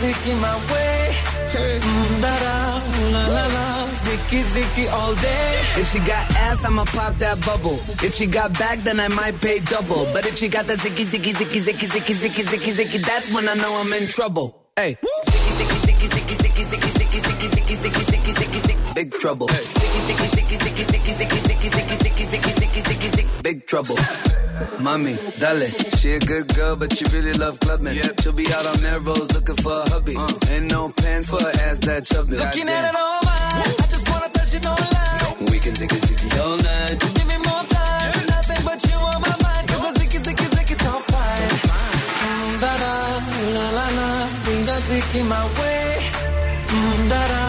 zicky 0.00 0.32
my 0.40 0.54
way. 0.72 1.14
Mm, 1.48 2.20
Da 2.20 2.32
da 2.44 2.82
la 3.12 3.22
la 3.34 3.44
la, 3.56 3.66
zicky 4.04 4.40
zicky 4.52 4.84
all 4.92 5.14
day. 5.14 5.80
If 5.80 5.90
she 5.92 5.98
got 6.00 6.24
ass, 6.46 6.64
I'ma 6.64 6.84
pop 6.84 7.14
that 7.18 7.40
bubble. 7.44 7.78
If 8.02 8.14
she 8.14 8.26
got 8.26 8.58
back, 8.58 8.78
then 8.84 9.00
I 9.00 9.08
might 9.08 9.40
pay 9.40 9.58
double. 9.60 10.06
But 10.12 10.26
if 10.26 10.36
she 10.36 10.48
got 10.48 10.66
that 10.66 10.78
zicky 10.78 11.04
zicky 11.04 11.32
zicky 11.32 11.60
zicky 11.60 11.86
zicky 11.88 12.14
zicky 12.14 12.42
zicky 12.50 12.72
zicky, 12.78 12.98
that's 13.06 13.32
when 13.32 13.48
I 13.48 13.54
know 13.54 13.72
I'm 13.80 13.92
in 13.92 14.06
trouble. 14.08 14.54
Hey, 14.76 14.96
zicky 15.26 15.50
zicky 15.58 15.76
zicky 15.86 16.06
zicky 16.14 16.34
zicky 16.38 16.64
zicky 16.70 17.18
zicky 17.18 17.48
zicky 17.48 17.76
zicky 17.76 18.04
zicky 18.04 18.04
zicky 18.10 18.32
zicky 18.38 18.60
zicky, 18.66 18.94
big 18.94 19.12
trouble. 19.18 19.46
Zicky 19.48 20.00
zicky 20.06 20.26
zicky 20.34 20.56
zicky 20.62 20.84
zicky 20.84 21.12
zicky 21.18 21.38
zicky 21.46 21.68
zicky 21.68 21.98
zicky 22.02 22.24
zicky 22.24 22.52
zicky 22.60 22.80
zicky 22.82 23.08
zicky, 23.16 23.42
big 23.42 23.66
trouble. 23.66 23.96
Mommy, 24.80 25.16
dale. 25.38 25.68
She 25.98 26.12
a 26.12 26.18
good 26.20 26.46
girl, 26.54 26.76
but 26.76 26.92
she 26.96 27.04
really 27.14 27.32
love 27.34 27.58
clubbing. 27.60 27.94
Yep. 27.96 28.20
She'll 28.20 28.32
be 28.32 28.46
out 28.52 28.66
on 28.66 28.80
Melrose 28.82 29.32
looking 29.32 29.56
for 29.56 29.72
a 29.82 29.88
hubby. 29.90 30.16
Ain't 30.50 30.70
no 30.70 30.90
pants 30.90 31.28
for 31.28 31.40
her 31.40 31.52
ass 31.66 31.78
that 31.80 32.04
chubby. 32.06 32.36
Looking 32.36 32.68
at 32.68 32.84
it 32.90 32.96
all 32.96 33.20
mine, 33.28 33.62
I 33.82 33.86
just 33.94 34.08
wanna 34.10 34.28
touch 34.28 34.54
it 34.54 34.66
online. 34.66 35.50
We 35.52 35.58
can 35.58 35.74
take 35.74 35.92
a 35.92 36.00
zicky 36.06 36.28
all 36.42 36.56
night. 36.56 36.96
Give 37.16 37.28
me 37.32 37.38
more 37.48 37.64
time, 37.78 38.12
nothing 38.34 38.62
but 38.64 38.78
you 38.88 38.96
on 39.12 39.20
my 39.26 39.34
mind. 39.46 39.64
'Cause 39.68 39.82
the 39.86 39.92
zicky 40.00 40.18
zicky 40.26 40.46
zicky 40.54 40.76
so 40.84 40.92
fine. 41.12 41.54
Mm, 42.24 42.60
Da 42.62 42.72
da 42.82 42.94
la 43.56 43.66
la 43.78 43.86
la, 43.98 44.08
bring 44.44 44.64
that 44.68 44.82
zicky 44.90 45.20
my 45.34 45.44
way. 45.58 45.86
Mm, 46.74 47.08
da 47.10 47.22
da, 47.32 47.42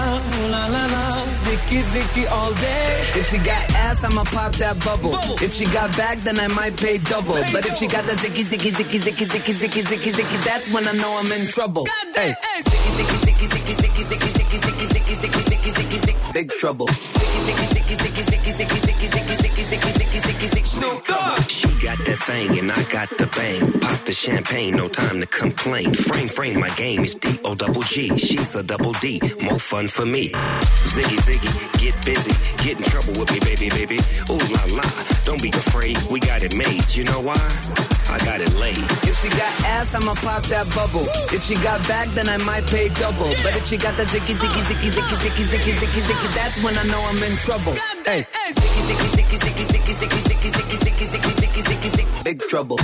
zicky 1.70 1.82
zicky 1.94 2.32
all 2.32 2.54
day. 2.54 3.20
If 3.20 3.30
she 3.30 3.38
got 3.38 3.76
ass, 3.76 4.04
I'ma 4.04 4.24
pop 4.26 4.54
that 4.54 4.84
bubble. 4.84 5.14
If 5.42 5.54
she 5.54 5.66
got 5.66 5.96
back, 5.96 6.18
then 6.24 6.40
I 6.40 6.48
might 6.48 6.78
pay 6.78 6.98
double. 6.98 7.34
But 7.54 7.66
if 7.66 7.78
she 7.78 7.88
got 7.88 8.06
the 8.06 8.14
zicky 8.14 8.44
zicky 8.44 8.72
zicky 8.72 9.00
zicky 9.00 9.26
zicky 9.26 9.54
zicky 9.54 9.82
zicky 9.84 10.12
zicky, 10.12 10.44
that's 10.46 10.72
when 10.74 10.88
I 10.88 10.94
know 10.94 11.18
I'm 11.20 11.32
in 11.32 11.48
trouble. 11.48 11.86
Hey, 12.16 12.34
zicky 12.62 12.90
zicky 12.98 13.18
zicky 13.26 13.48
zicky 13.48 13.74
zicky 13.74 14.04
zicky 14.10 14.30
zicky 14.34 14.58
zicky 14.58 15.16
zicky 15.16 15.16
zicky 15.16 15.42
zicky 15.50 15.72
zicky 15.72 15.98
zicky, 16.06 16.34
big 16.34 16.50
trouble. 16.58 16.88
Zicky 16.88 17.40
zicky 17.46 17.66
zicky 17.74 17.96
zicky 17.96 18.52
zicky 18.52 18.80
zicky 18.80 19.08
zicky 19.08 19.36
zicky 19.44 19.59
zicky 19.70 19.92
zicky 19.94 20.20
zicky 20.20 20.48
zicky, 20.50 20.68
Snoop 20.68 21.06
Dogg. 21.06 21.50
She 21.50 21.68
got 21.86 21.98
that 22.06 22.20
thing 22.26 22.60
and 22.60 22.72
I 22.72 22.84
got 22.90 23.10
the 23.18 23.28
bang. 23.38 23.80
Pop 23.80 24.00
the 24.06 24.14
champagne, 24.14 24.76
no 24.76 24.88
time 24.88 25.22
to 25.22 25.28
complain. 25.28 25.94
Frame, 25.94 26.28
frame, 26.28 26.60
my 26.60 26.70
game 26.76 27.02
is 27.02 27.16
D 27.16 27.38
O 27.46 27.56
double 27.56 27.84
G. 27.84 28.10
She's 28.18 28.56
a 28.56 28.64
double 28.64 28.94
D, 28.94 29.22
more 29.44 29.60
fun 29.60 29.88
for 29.88 30.06
me. 30.06 30.30
Ziggy, 30.94 31.20
ziggy, 31.22 31.52
get 31.80 31.94
busy. 32.06 32.34
Get 32.64 32.78
in 32.78 32.84
trouble 32.84 33.14
with 33.20 33.32
me, 33.32 33.40
baby, 33.40 33.70
baby. 33.70 34.00
Ooh 34.30 34.42
la 34.56 34.64
la, 34.82 34.88
don't 35.26 35.42
be 35.42 35.50
afraid. 35.50 35.98
We 36.10 36.20
got 36.20 36.42
it 36.42 36.56
made. 36.56 36.90
You 36.96 37.04
know 37.06 37.22
why? 37.22 37.40
I 38.10 38.18
got 38.26 38.42
it 38.42 38.52
laid. 38.58 38.82
If 39.06 39.22
she 39.22 39.30
got 39.30 39.54
ass, 39.78 39.94
I'ma 39.94 40.16
pop 40.26 40.42
that 40.50 40.66
bubble. 40.74 41.06
If 41.30 41.46
she 41.46 41.54
got 41.62 41.78
back, 41.88 42.08
then 42.18 42.28
I 42.28 42.38
might 42.38 42.66
pay 42.66 42.90
double. 42.98 43.30
But 43.46 43.54
if 43.54 43.68
she 43.68 43.78
got 43.78 43.96
the 43.98 44.04
zicky 44.10 44.34
zicky 44.34 44.62
zicky 44.66 44.90
zicky 44.90 45.16
zicky 45.22 45.46
zicky 45.46 45.74
zicky 45.78 46.02
zicky, 46.02 46.30
that's 46.34 46.58
when 46.64 46.74
I 46.76 46.84
know 46.90 47.02
I'm 47.06 47.22
in 47.22 47.38
trouble. 47.38 47.78
Hey, 48.02 48.26
zicky 48.58 48.82
zicky 48.90 49.08
zicky 49.14 49.38
zicky 49.38 49.59
big 52.30 52.40
trouble. 52.48 52.78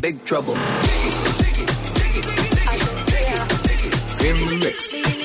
Big 0.00 0.24
trouble. 0.24 0.54
Girl, 4.20 4.36
you 4.36 5.17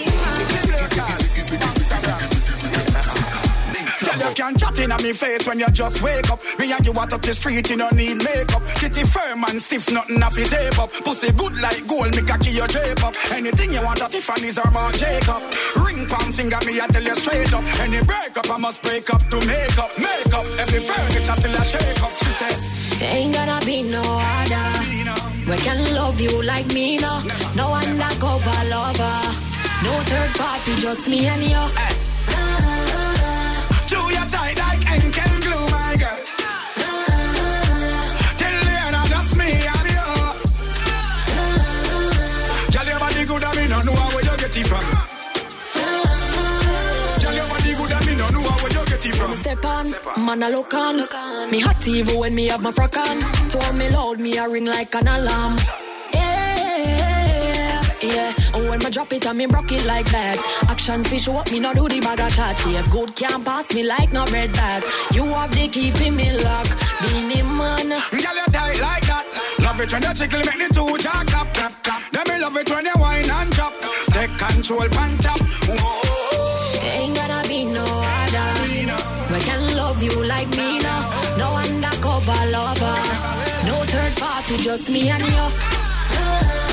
can 4.34 4.58
chat 4.58 4.80
in 4.80 4.90
me 5.04 5.14
face 5.14 5.46
when 5.48 5.60
you 5.60 5.70
just 5.70 6.02
wake 6.02 6.30
up. 6.30 6.40
Me 6.58 6.72
and 6.72 6.86
you 6.86 6.92
walk 6.92 7.14
up 7.14 7.22
the 7.22 7.34
street, 7.34 7.70
you 7.70 7.78
don't 7.78 7.96
need 7.96 8.18
makeup. 8.18 8.64
Kitty 8.76 9.04
firm 9.04 9.44
and 9.44 9.62
stiff, 9.62 9.92
nothing 9.92 10.22
off 10.24 10.38
your 10.38 10.48
tape 10.48 10.80
up. 10.80 10.92
Pussy 11.06 11.32
good 11.34 11.56
like 11.62 11.86
gold, 11.88 12.16
make 12.16 12.30
a 12.30 12.38
key 12.40 12.58
your 12.58 12.68
drape 12.68 13.04
up. 13.04 13.16
Anything 13.32 13.74
you 13.74 13.82
want 13.82 14.02
at 14.02 14.12
Tiffany's 14.12 14.58
or 14.58 14.70
Marc 14.72 14.96
Jacob. 14.98 15.42
Ring 15.76 16.08
palm 16.08 16.32
finger, 16.32 16.58
me 16.66 16.82
I 16.82 16.88
tell 16.88 17.04
you 17.04 17.16
straight 17.16 17.54
up. 17.54 17.64
Any 17.80 18.02
breakup, 18.02 18.50
I 18.50 18.58
must 18.58 18.82
break 18.82 19.14
up 19.14 19.22
to 19.30 19.38
make 19.46 19.78
up. 19.78 19.92
Make 19.98 20.34
up, 20.34 20.46
every 20.60 20.80
furniture 20.80 21.36
still 21.38 21.56
a 21.56 21.64
shake 21.64 22.04
up. 22.04 22.12
She 22.24 22.32
said, 22.40 22.58
Ain't 23.02 23.36
gonna 23.36 23.60
be 23.66 23.84
no 23.84 24.02
other. 24.02 24.84
We 25.50 25.58
can 25.58 25.94
love 25.94 26.20
you 26.20 26.42
like 26.44 26.68
me, 26.74 26.98
no. 26.98 27.22
No 27.56 27.74
undercover 27.74 28.64
lover. 28.70 29.20
No 29.84 29.92
third 30.10 30.32
party, 30.40 30.82
just 30.82 31.08
me 31.08 31.28
and 31.28 31.44
you. 31.44 32.03
Man, 50.36 50.44
I 50.44 50.50
look 50.50 50.74
on. 50.74 51.52
Me 51.52 51.60
hot 51.60 51.88
even 51.88 52.18
when 52.18 52.36
me 52.36 52.48
have 52.48 52.62
my 52.62 52.72
frock 52.72 52.98
on. 52.98 53.20
Told 53.50 53.76
me 53.76 53.90
loud, 53.90 54.20
me 54.20 54.38
a 54.38 54.48
ring 54.50 54.66
like 54.66 54.96
an 54.96 55.08
alarm. 55.08 55.58
Yeah, 56.14 57.13
yeah. 58.04 58.34
And 58.54 58.70
when 58.70 58.80
me 58.80 58.90
drop 58.90 59.12
it, 59.14 59.26
and 59.26 59.38
me 59.38 59.46
broke 59.46 59.72
it 59.72 59.86
like 59.86 60.06
that. 60.12 60.38
Action 60.70 61.04
fish 61.04 61.28
up, 61.28 61.52
me 61.52 61.60
no 61.60 61.74
do 61.74 61.88
the 61.88 62.00
bag 62.00 62.20
of 62.20 62.34
chat 62.36 62.58
shape. 62.60 62.90
Good 62.92 63.16
can't 63.16 63.44
pass 63.46 63.74
me 63.74 63.84
like 63.84 64.12
no 64.12 64.26
red 64.26 64.52
bag. 64.54 64.84
You 65.14 65.26
have 65.26 65.54
the 65.54 65.68
key 65.68 65.92
for 65.92 66.12
me 66.12 66.32
lock. 66.44 66.68
Beenie 67.02 67.42
Man. 67.42 67.90
Girl, 67.90 68.38
you 68.40 68.48
tight 68.52 68.80
like 68.80 69.06
that. 69.08 69.26
Love 69.60 69.80
it 69.80 69.92
when 69.94 70.04
you 70.04 70.14
tickle, 70.14 70.40
make 70.40 70.68
the 70.68 70.74
two 70.74 70.98
jack 70.98 71.34
up, 71.36 71.52
tap, 71.54 71.74
tap. 71.84 72.02
Then 72.12 72.24
me 72.30 72.42
love 72.42 72.58
it 72.58 72.70
when 72.70 72.86
you 72.86 72.94
whine 72.94 73.30
and 73.30 73.54
chop. 73.54 73.74
Take 74.12 74.38
control, 74.38 74.88
punch 74.90 75.22
chop. 75.22 75.40
Whoa. 75.68 76.14
Ain't 76.84 77.16
gonna 77.16 77.48
be 77.48 77.66
no 77.66 77.86
other. 77.86 78.64
We 79.32 79.40
can 79.40 79.76
love 79.76 80.04
you 80.04 80.24
like 80.26 80.50
me 80.50 80.80
now. 80.80 81.10
No 81.38 81.56
undercover 81.56 82.46
lover. 82.52 82.98
No 83.66 83.76
third 83.88 84.16
party, 84.18 84.58
just 84.58 84.90
me 84.90 85.10
and 85.10 85.24
you. 85.24 86.73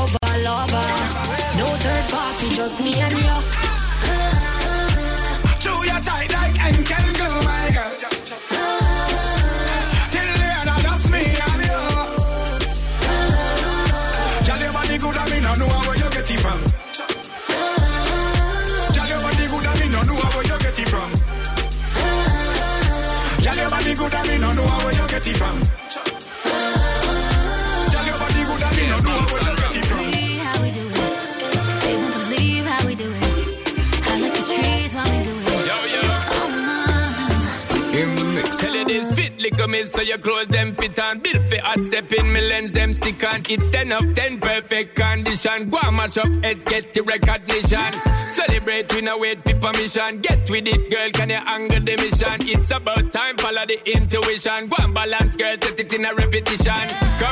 fit 39.51 39.69
liquor 39.69 39.85
so 39.87 40.01
your 40.01 40.17
clothes 40.17 40.47
them 40.47 40.73
fit 40.73 40.99
on. 40.99 41.19
Built 41.19 41.47
for 41.47 41.61
hot 41.61 41.83
step 41.85 42.11
in 42.13 42.33
me 42.33 42.41
lens 42.41 42.71
them 42.71 42.93
stick 42.93 43.23
on. 43.23 43.43
It's 43.49 43.69
10 43.69 43.91
of 43.91 44.13
10 44.13 44.39
perfect 44.39 44.95
condition. 44.95 45.69
Go 45.69 45.79
and 45.83 45.95
match 45.95 46.17
up 46.17 46.29
heads 46.43 46.65
get 46.65 46.93
the 46.93 47.01
recognition. 47.01 47.91
Celebrate 48.31 48.93
we 48.93 49.01
no 49.01 49.17
wait 49.17 49.43
for 49.43 49.53
permission. 49.55 50.19
Get 50.19 50.49
with 50.49 50.67
it 50.67 50.91
girl 50.91 51.09
can 51.11 51.29
you 51.29 51.39
anger 51.45 51.79
the 51.79 51.97
mission. 51.97 52.47
It's 52.47 52.71
about 52.71 53.11
time 53.11 53.37
follow 53.37 53.65
the 53.65 53.79
intuition. 53.91 54.67
Go 54.67 54.91
balance 54.93 55.35
girl 55.35 55.55
set 55.61 55.79
it 55.79 55.93
in 55.93 56.05
a 56.05 56.13
repetition. 56.13 56.87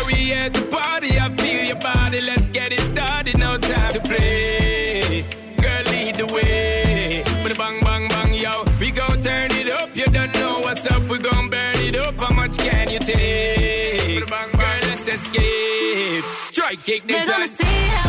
We 0.08 0.14
here 0.14 0.50
to 0.50 0.66
party 0.68 1.20
I 1.20 1.30
feel 1.36 1.66
your 1.66 1.76
body. 1.80 2.22
Let's 2.22 2.50
get 2.50 2.72
it 2.72 2.82
started 2.82 3.38
no 3.38 3.58
time 3.58 3.94
to 3.94 4.00
play. 4.02 5.26
Girl 5.62 5.84
lead 5.92 6.16
the 6.16 6.26
way. 6.28 7.24
A 7.50 7.56
bang 7.56 7.80
bang 7.82 8.08
bang 8.10 8.34
yo. 8.34 8.64
We 8.80 8.92
gon' 8.92 9.22
turn 9.22 9.50
it 9.52 9.70
up. 9.72 9.96
You 9.96 10.06
don't 10.06 10.34
know 10.36 10.60
what's 10.60 10.86
up. 10.86 11.02
We 11.10 11.18
gon' 11.18 11.50
it 11.90 11.96
up. 11.96 12.16
How 12.18 12.34
much 12.34 12.58
can 12.58 12.90
you 12.90 13.00
take? 13.00 14.28
Girl, 14.28 14.80
let's 14.90 15.08
escape. 15.08 16.24
Strike 16.52 16.84
kick 16.84 17.04
They're 17.06 17.20
this 17.20 17.30
gonna 17.30 17.48
see 17.48 17.64
how 17.66 18.09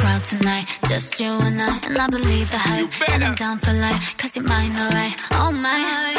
crowd 0.00 0.24
tonight. 0.24 0.66
Just 0.88 1.20
you 1.20 1.30
and 1.30 1.60
I. 1.60 1.78
And 1.84 1.98
I 1.98 2.08
believe 2.08 2.50
the 2.50 2.58
hype. 2.58 2.90
And 3.12 3.24
I'm 3.24 3.34
down 3.34 3.58
for 3.58 3.72
life. 3.72 4.16
Cause 4.16 4.34
you're 4.36 4.44
mine, 4.44 4.72
alright. 4.72 5.14
Oh 5.32 5.52
my. 5.52 6.16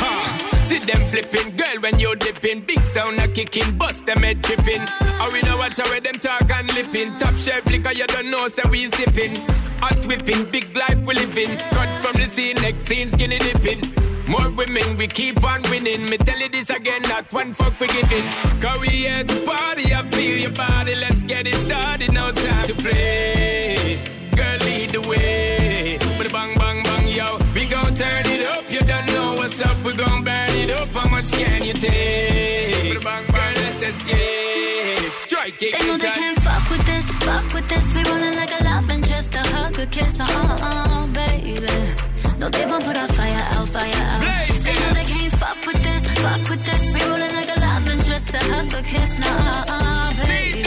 See 0.64 0.80
them 0.80 1.02
flipping, 1.10 1.56
girl, 1.58 1.78
when 1.82 2.00
you're 2.00 2.16
dipping. 2.16 2.62
Big 2.62 2.82
sound 2.82 3.20
a 3.20 3.28
kicking, 3.28 3.78
bust 3.78 4.06
them 4.06 4.24
head 4.24 4.44
tripping. 4.44 4.82
Or 5.22 5.32
we 5.32 5.42
know 5.42 5.58
watch 5.58 5.78
how 5.78 6.00
them 6.00 6.18
talk 6.28 6.50
and 6.50 6.74
lipping. 6.76 7.18
Top 7.18 7.36
shelf 7.36 7.66
liquor, 7.66 7.94
you 7.94 8.08
don't 8.08 8.30
know, 8.30 8.48
so 8.48 8.68
we 8.70 8.88
sipping. 8.90 9.36
Hot 9.82 10.00
whipping, 10.06 10.50
big 10.52 10.76
life 10.78 11.00
we 11.06 11.16
living. 11.16 11.58
Cut 11.76 11.90
from 12.02 12.16
the 12.22 12.28
scene, 12.28 12.56
next 12.62 12.86
scene, 12.86 13.12
skinny 13.12 13.40
dipping. 13.40 14.11
More 14.28 14.50
women, 14.52 14.98
we 14.98 15.08
keep 15.08 15.44
on 15.44 15.62
winning. 15.70 16.10
Me 16.10 16.18
tell 16.18 16.40
you 16.40 16.50
this 16.50 16.70
again, 16.70 17.02
not 17.04 17.32
one 17.34 17.54
fuck 17.54 17.80
we 17.80 17.88
giving. 17.88 18.24
Cause 18.62 18.80
we 18.80 18.88
here 18.88 19.24
to 19.24 19.46
party, 19.46 19.94
I 19.94 20.04
feel 20.10 20.38
your 20.38 20.52
body. 20.52 20.96
Let's 20.96 21.24
get 21.24 21.48
it 21.48 21.56
started, 21.56 22.14
no 22.14 22.32
time 22.32 22.66
to 22.68 22.76
play. 22.76 24.00
Girl, 24.36 24.58
lead 24.60 24.90
the 24.92 25.02
way. 25.02 25.98
But 26.18 26.32
bang, 26.32 26.56
bang, 26.58 26.84
bang, 26.84 27.08
yo. 27.08 27.40
We 27.54 27.66
gon' 27.68 27.96
turn 27.96 28.26
it 28.28 28.46
up, 28.48 28.70
you 28.72 28.80
don't 28.82 29.08
know 29.08 29.34
what's 29.34 29.60
up. 29.62 29.78
We 29.84 29.94
gon' 29.96 30.24
burn 30.24 30.50
it 30.56 30.72
up, 30.72 30.90
how 30.90 31.10
much 31.10 31.32
can 31.32 31.64
you 31.64 31.74
take? 31.74 32.94
But 32.94 33.04
bang, 33.04 33.26
bang, 33.28 33.56
let's 33.56 33.82
escape. 33.82 35.12
Strike 35.26 35.62
it. 35.62 35.80
They 35.80 35.88
know 35.88 35.98
they 35.98 36.10
can't 36.10 36.40
fuck 36.40 36.70
with 36.70 36.86
this, 36.86 37.10
fuck 37.26 37.54
with 37.54 37.68
this. 37.68 37.96
We 37.96 38.04
rolling 38.04 38.36
like 38.36 38.52
a 38.60 38.64
love 38.64 38.90
and 38.90 39.06
just 39.06 39.36
a 39.36 39.40
hug, 39.40 39.78
a 39.80 39.86
kiss, 39.88 40.20
uh 40.20 40.26
uh, 40.28 41.08
baby. 41.08 42.11
No, 42.42 42.50
they 42.50 42.66
won't 42.66 42.84
put 42.84 42.98
our 42.98 43.08
fire 43.08 43.44
out, 43.54 43.70
fire 43.70 43.94
out. 43.94 44.24
They 44.66 44.74
know 44.74 44.94
they 44.98 45.04
can't 45.04 45.32
fuck 45.34 45.64
with 45.64 45.84
this, 45.84 46.02
fuck 46.24 46.50
with 46.50 46.66
this. 46.66 46.92
We 46.92 47.00
rolling 47.06 47.36
like 47.36 47.56
a 47.56 47.60
love 47.60 47.88
and 47.88 48.04
just 48.04 48.34
a 48.34 48.40
hug, 48.40 48.74
a 48.74 48.82
kiss, 48.82 49.20
nah, 49.20 49.64
uh, 49.70 50.10
baby. 50.26 50.64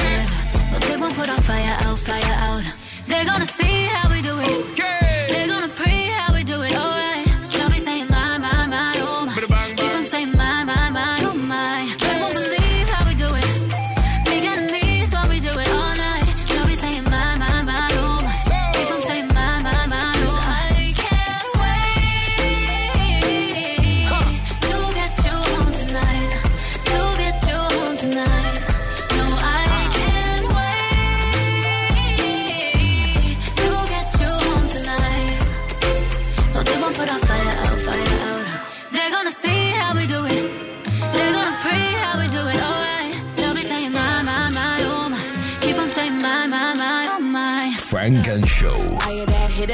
No, 0.70 0.78
they 0.78 0.96
won't 0.96 1.14
put 1.14 1.28
our 1.28 1.40
fire 1.40 1.76
out, 1.80 1.98
fire 1.98 2.36
out. 2.46 2.62
They're 3.08 3.24
gonna 3.24 3.46
see 3.58 3.86
how 3.86 4.03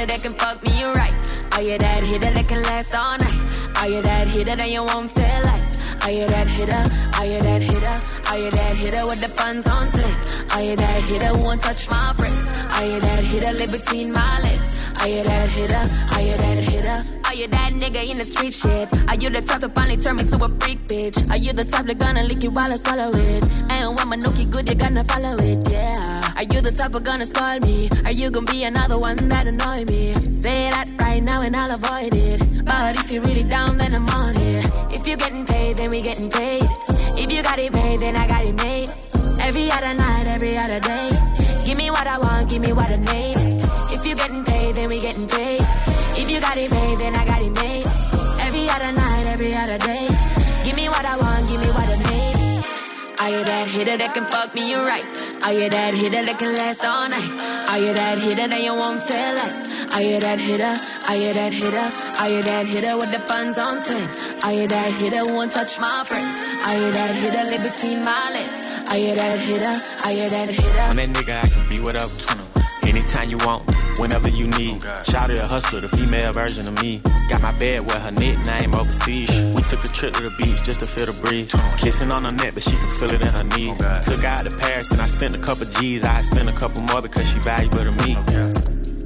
hitter 0.01 0.13
that 0.13 0.21
can 0.21 0.33
fuck 0.33 0.57
me 0.63 0.83
right? 0.95 1.13
Are 1.53 1.61
you 1.61 1.77
that 1.77 2.03
hitter 2.03 2.31
that 2.31 2.47
can 2.47 2.61
last 2.63 2.95
all 2.95 3.17
night? 3.17 3.81
Are 3.81 3.89
you 3.89 4.01
that 4.01 4.27
hitter 4.27 4.55
that 4.55 4.69
you 4.69 4.83
won't 4.83 5.09
tell 5.13 5.43
lies? 5.43 5.71
Are 6.03 6.11
you 6.11 6.27
that 6.27 6.47
hitter? 6.47 6.83
Are 7.19 7.25
you 7.25 7.39
that 7.39 7.61
hitter? 7.61 7.95
Are 8.29 8.37
you 8.37 8.51
that 8.51 8.75
hitter 8.77 9.05
with 9.05 9.21
the 9.21 9.29
funds 9.29 9.67
on 9.67 9.87
ten? 9.91 10.15
Are 10.53 10.63
you 10.63 10.75
that 10.75 11.09
hitter 11.09 11.27
who 11.27 11.43
won't 11.43 11.61
touch 11.61 11.89
my 11.89 12.13
friends? 12.17 12.49
Are 12.49 12.85
you 12.85 12.99
that 12.99 13.23
hitter 13.23 13.53
live 13.53 13.71
between 13.71 14.11
my 14.11 14.39
legs? 14.43 14.69
Are 15.01 15.09
you 15.09 15.23
that 15.23 15.49
hitter? 15.49 15.83
Are 16.15 16.21
you 16.21 16.37
that 16.37 16.57
hitter? 16.57 17.20
Are 17.31 17.33
you 17.33 17.47
that 17.47 17.71
nigga 17.71 18.11
in 18.11 18.17
the 18.17 18.25
street 18.25 18.51
shit? 18.51 18.91
Are 19.07 19.15
you 19.15 19.29
the 19.29 19.41
type 19.41 19.61
to 19.61 19.69
finally 19.69 19.95
turn 19.95 20.17
me 20.17 20.25
to 20.25 20.35
a 20.35 20.49
freak 20.59 20.83
bitch? 20.85 21.15
Are 21.31 21.37
you 21.37 21.53
the 21.53 21.63
type 21.63 21.85
that 21.85 21.97
gonna 21.97 22.23
lick 22.23 22.43
you 22.43 22.51
while 22.51 22.69
I 22.69 22.75
swallow 22.75 23.07
it? 23.07 23.45
And 23.71 23.95
when 23.95 24.09
my 24.09 24.17
nookie 24.17 24.51
good, 24.51 24.67
you 24.67 24.75
gonna 24.75 25.05
follow 25.05 25.39
it, 25.39 25.63
yeah. 25.71 26.27
Are 26.35 26.43
you 26.43 26.59
the 26.59 26.75
type 26.75 26.93
of 26.93 27.05
gonna 27.05 27.25
spoil 27.25 27.59
me? 27.63 27.87
Are 28.03 28.11
you 28.11 28.31
gonna 28.31 28.51
be 28.51 28.65
another 28.65 28.99
one 28.99 29.15
that 29.29 29.47
annoy 29.47 29.85
me? 29.87 30.11
Say 30.35 30.71
that 30.71 30.89
right 30.99 31.23
now 31.23 31.39
and 31.39 31.55
I'll 31.55 31.71
avoid 31.71 32.13
it. 32.13 32.65
But 32.65 32.99
if 32.99 33.09
you're 33.09 33.23
really 33.23 33.47
down, 33.47 33.77
then 33.77 33.95
I'm 33.95 34.09
on 34.09 34.35
it. 34.35 34.67
If 34.93 35.07
you're 35.07 35.15
getting 35.15 35.45
paid, 35.45 35.77
then 35.77 35.89
we 35.89 36.01
getting 36.01 36.29
paid. 36.29 36.67
If 37.15 37.31
you 37.31 37.43
got 37.43 37.59
it 37.59 37.73
made, 37.73 38.01
then 38.01 38.17
I 38.17 38.27
got 38.27 38.43
it 38.43 38.59
made. 38.59 38.89
Every 39.39 39.71
other 39.71 39.93
night, 39.93 40.27
every 40.27 40.57
other 40.57 40.81
day. 40.81 41.09
Give 41.65 41.77
me 41.77 41.91
what 41.91 42.05
I 42.07 42.17
want, 42.17 42.49
give 42.49 42.61
me 42.61 42.73
what 42.73 42.91
I 42.91 42.97
need. 42.97 43.50
If 44.01 44.07
you 44.07 44.15
getting 44.15 44.43
paid, 44.43 44.73
then 44.73 44.89
we 44.89 44.99
getting 44.99 45.27
paid. 45.27 45.61
If 46.17 46.27
you 46.27 46.41
got 46.41 46.57
it 46.57 46.71
made, 46.73 46.97
then 46.97 47.15
I 47.15 47.23
got 47.23 47.39
it 47.39 47.53
made. 47.53 47.85
Every 48.41 48.65
other 48.67 48.91
night, 48.97 49.27
every 49.27 49.53
other 49.53 49.77
day. 49.77 50.09
Give 50.65 50.75
me 50.75 50.89
what 50.89 51.05
I 51.05 51.17
want, 51.21 51.47
give 51.47 51.61
me 51.61 51.69
what 51.69 51.85
I 51.85 51.97
need. 52.09 52.65
Are 53.21 53.29
you 53.29 53.45
that 53.45 53.67
hitter 53.69 53.97
that 54.01 54.15
can 54.15 54.25
fuck 54.25 54.55
me 54.55 54.73
right? 54.73 55.05
Are 55.45 55.53
you 55.53 55.69
that 55.69 55.93
hitter 55.93 56.25
that 56.25 56.39
can 56.39 56.51
last 56.57 56.83
all 56.83 57.09
night? 57.13 57.29
Are 57.69 57.77
you 57.77 57.93
that 57.93 58.17
hitter 58.17 58.47
that 58.47 58.63
you 58.63 58.73
won't 58.73 59.05
tell 59.05 59.37
us? 59.37 59.93
Are 59.93 60.01
you 60.01 60.19
that 60.19 60.39
hitter? 60.39 60.73
Are 61.05 61.15
you 61.15 61.33
that 61.37 61.53
hitter? 61.53 61.87
Are 62.17 62.29
you 62.29 62.41
that 62.41 62.65
hitter 62.65 62.97
with 62.97 63.11
the 63.13 63.21
funds 63.21 63.59
on 63.59 63.83
ten? 63.85 64.09
Are 64.41 64.51
you 64.51 64.65
that 64.65 64.97
hitter 64.97 65.21
who 65.29 65.35
won't 65.35 65.51
touch 65.51 65.79
my 65.79 66.01
friends? 66.09 66.41
Are 66.65 66.73
you 66.73 66.89
that 66.89 67.13
hitter 67.21 67.43
live 67.45 67.61
between 67.69 68.03
my 68.03 68.33
legs? 68.33 68.65
Are 68.89 68.97
you 68.97 69.13
that 69.13 69.37
hitter? 69.37 69.75
Are 70.01 70.11
you 70.11 70.27
that 70.27 70.49
hitter? 70.49 70.89
I'm 70.89 70.97
that 70.97 71.09
nigga, 71.13 71.45
I 71.45 71.47
can 71.53 71.69
be 71.69 71.79
whatever. 71.79 72.50
Anytime 72.91 73.29
you 73.29 73.37
want, 73.47 73.63
whenever 73.99 74.27
you 74.27 74.47
need. 74.47 74.81
Shout 75.07 75.31
out 75.31 75.39
a 75.39 75.47
hustler, 75.47 75.79
the 75.79 75.87
female 75.87 76.33
version 76.33 76.67
of 76.67 76.83
me. 76.83 76.99
Got 77.29 77.41
my 77.41 77.53
bed 77.53 77.85
with 77.85 77.95
her 77.95 78.11
nickname 78.11 78.75
overseas. 78.75 79.31
We 79.55 79.61
took 79.61 79.85
a 79.85 79.87
trip 79.87 80.13
to 80.15 80.23
the 80.23 80.29
beach 80.31 80.61
just 80.61 80.81
to 80.81 80.85
feel 80.85 81.05
the 81.05 81.15
breeze. 81.23 81.55
Kissing 81.77 82.11
on 82.11 82.25
her 82.25 82.33
neck, 82.33 82.53
but 82.53 82.63
she 82.63 82.75
can 82.75 82.89
feel 82.99 83.13
it 83.13 83.21
in 83.21 83.31
her 83.31 83.45
knees. 83.55 83.77
Took 84.03 84.23
her 84.23 84.27
out 84.27 84.43
to 84.43 84.51
Paris 84.51 84.91
and 84.91 84.99
I 84.99 85.05
spent 85.05 85.37
a 85.37 85.39
couple 85.39 85.67
G's. 85.67 86.03
I 86.03 86.19
spent 86.19 86.49
a 86.49 86.51
couple 86.51 86.81
more 86.81 87.01
because 87.01 87.31
she 87.31 87.39
valuable 87.39 87.79
to 87.79 87.91
me. 88.03 88.15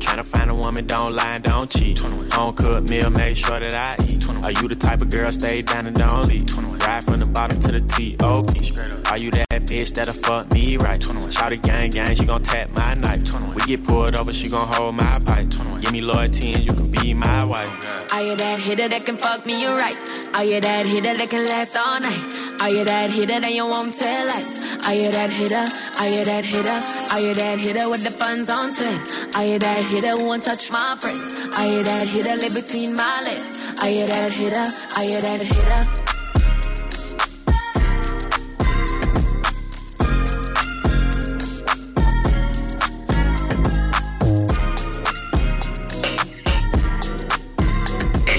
Tryna 0.01 0.25
find 0.25 0.49
a 0.49 0.55
woman, 0.55 0.87
don't 0.87 1.13
lie 1.13 1.35
and 1.35 1.43
don't 1.43 1.69
cheat. 1.69 1.99
Home 2.33 2.55
cooked 2.55 2.89
meal, 2.89 3.11
make 3.11 3.37
sure 3.37 3.59
that 3.59 3.75
I 3.75 3.93
eat. 4.09 4.27
Are 4.41 4.51
you 4.51 4.67
the 4.67 4.75
type 4.75 5.03
of 5.03 5.11
girl 5.11 5.31
stay 5.31 5.61
down 5.61 5.85
and 5.85 5.95
don't 5.95 6.25
leave? 6.25 6.49
Ride 6.81 7.03
from 7.05 7.19
the 7.19 7.27
bottom 7.27 7.59
to 7.59 7.71
the 7.71 7.81
T.O.P. 7.81 8.73
Are 9.11 9.17
you 9.19 9.29
that 9.29 9.44
bitch 9.59 9.93
that'll 9.93 10.13
fuck 10.13 10.51
me 10.51 10.77
right? 10.77 11.01
Shout 11.31 11.51
a 11.51 11.57
gang 11.57 11.91
gang, 11.91 12.15
she 12.15 12.25
gon' 12.25 12.43
tap 12.43 12.69
my 12.77 12.93
knife. 12.95 13.55
We 13.55 13.61
get 13.63 13.83
pulled 13.83 14.15
over, 14.15 14.33
she 14.33 14.49
gon' 14.49 14.67
hold 14.67 14.95
my 14.95 15.17
pipe. 15.25 15.49
Give 15.81 15.91
me 15.91 16.01
loyalty 16.01 16.53
and 16.53 16.63
you 16.63 16.73
can 16.73 16.89
be 16.91 17.13
my 17.13 17.43
wife. 17.45 18.13
Are 18.13 18.21
you 18.21 18.35
that 18.35 18.59
hitter 18.59 18.87
that 18.87 19.05
can 19.05 19.17
fuck 19.17 19.45
me 19.45 19.65
right? 19.65 19.97
Are 20.33 20.43
you 20.43 20.59
that 20.61 20.85
hitter 20.85 21.15
that 21.17 21.29
can 21.29 21.45
last 21.45 21.75
all 21.75 21.99
night? 21.99 22.61
Are 22.61 22.69
you 22.69 22.83
that 22.85 23.09
hitter 23.09 23.39
that 23.39 23.53
you 23.53 23.65
won't 23.65 23.93
tell 23.95 24.29
us? 24.29 24.47
Are 24.85 24.93
you 24.93 25.11
that 25.11 25.29
hitter? 25.31 25.67
Are 25.99 26.09
you 26.09 26.25
that 26.25 26.45
hitter? 26.45 26.79
Are 27.13 27.19
you 27.19 27.33
that 27.33 27.59
hitter 27.59 27.89
with 27.89 28.03
the 28.03 28.11
funds 28.11 28.49
on 28.49 28.73
ten? 28.73 29.01
Are 29.35 29.45
you 29.45 29.59
that 29.59 29.83
hitter 29.89 30.11
who 30.11 30.27
won't 30.27 30.43
touch 30.43 30.71
my 30.71 30.95
friends? 30.99 31.33
Are 31.57 31.67
you 31.67 31.83
that 31.83 32.07
hitter 32.07 32.35
live 32.35 32.53
between 32.53 32.95
my 32.95 33.23
legs? 33.25 33.57
Are 33.81 33.89
you 33.89 34.07
that 34.07 34.31
hitter? 34.31 34.65
Are 34.95 35.03
you 35.03 35.21
that 35.21 35.39
hitter? 35.41 36.04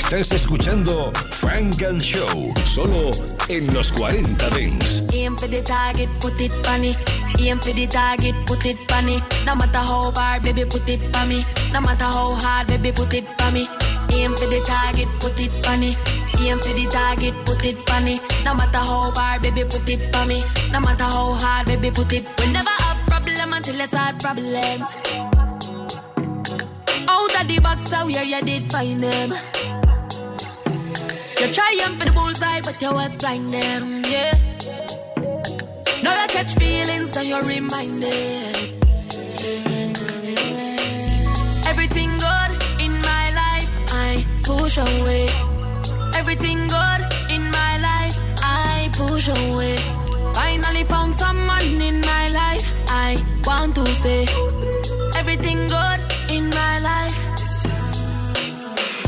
Estás 0.06 0.30
escuchando 0.30 1.12
Frank 1.32 1.82
and 1.82 2.00
Show, 2.00 2.54
solo 2.64 3.10
en 3.48 3.74
los 3.74 3.90
40 3.90 4.48
Dents. 4.50 5.02
Aim 5.12 5.36
for 5.36 5.48
the 5.48 5.60
target, 5.62 6.08
put 6.20 6.40
it 6.40 6.52
on 6.64 6.84
it. 6.84 6.96
Aim 7.40 7.58
for 7.58 7.74
the 7.74 7.88
target, 7.88 8.34
put 8.46 8.64
it 8.64 8.78
on. 8.92 9.04
No 9.44 9.56
matter 9.56 9.78
how 9.80 10.12
hard, 10.12 10.44
baby, 10.44 10.64
put 10.64 10.88
it 10.88 11.02
on 11.12 11.28
me. 11.28 11.44
No 11.72 11.80
matter 11.80 12.04
how 12.04 12.36
hard, 12.36 12.68
baby, 12.68 12.92
put 12.92 13.12
it 13.14 13.26
on 13.42 13.52
me. 13.52 13.68
Aim 14.12 14.30
for 14.30 14.46
the 14.46 14.62
target, 14.64 15.08
put 15.18 15.40
it 15.40 15.66
on 15.66 15.82
it. 15.82 15.96
Aim 16.38 16.58
for 16.58 16.72
the 16.72 16.88
target, 16.88 17.34
put 17.44 17.64
it 17.66 17.90
on. 17.90 18.20
No 18.44 18.54
matter 18.54 18.78
how 18.78 19.10
hard, 19.10 19.42
baby, 19.42 19.64
put 19.64 19.88
it 19.88 20.14
on 20.14 20.28
me. 20.28 20.44
No 20.70 20.80
matter 20.80 21.02
how 21.02 21.34
hard, 21.34 21.66
baby, 21.66 21.90
put 21.90 22.12
it. 22.12 22.24
We 22.38 22.52
never 22.52 22.70
have 22.70 22.96
problem 23.08 23.52
until 23.52 23.80
it's 23.80 23.92
hard 23.92 24.20
problems. 24.20 24.86
Out 27.08 27.40
of 27.40 27.48
the 27.48 27.58
box, 27.60 27.92
out 27.92 28.06
where 28.06 28.22
you 28.22 28.40
did 28.42 28.70
find 28.70 29.02
them. 29.02 29.32
You 31.38 31.52
trying 31.52 31.98
for 31.98 32.04
the 32.06 32.12
bullseye, 32.12 32.60
but 32.62 32.80
you 32.80 32.92
was 32.94 33.14
blinded, 33.18 34.06
yeah. 34.06 34.32
Now 36.02 36.22
you 36.22 36.28
catch 36.28 36.54
feelings, 36.54 37.14
now 37.14 37.20
you're 37.20 37.44
reminded. 37.44 38.56
Everything 41.70 42.10
good 42.26 42.50
in 42.80 42.92
my 43.02 43.24
life, 43.42 43.70
I 43.92 44.24
push 44.44 44.78
away. 44.78 45.28
Everything 46.16 46.58
good 46.68 47.00
in 47.28 47.50
my 47.50 47.72
life, 47.88 48.16
I 48.42 48.88
push 48.94 49.28
away. 49.28 49.76
Finally 50.32 50.84
found 50.84 51.14
someone 51.16 51.82
in 51.82 52.00
my 52.00 52.28
life, 52.30 52.72
I 52.88 53.22
want 53.44 53.74
to 53.74 53.84
stay. 53.94 54.26
Everything 55.16 55.66
good 55.68 56.00
in 56.30 56.48
my 56.48 56.78
life. 56.78 57.18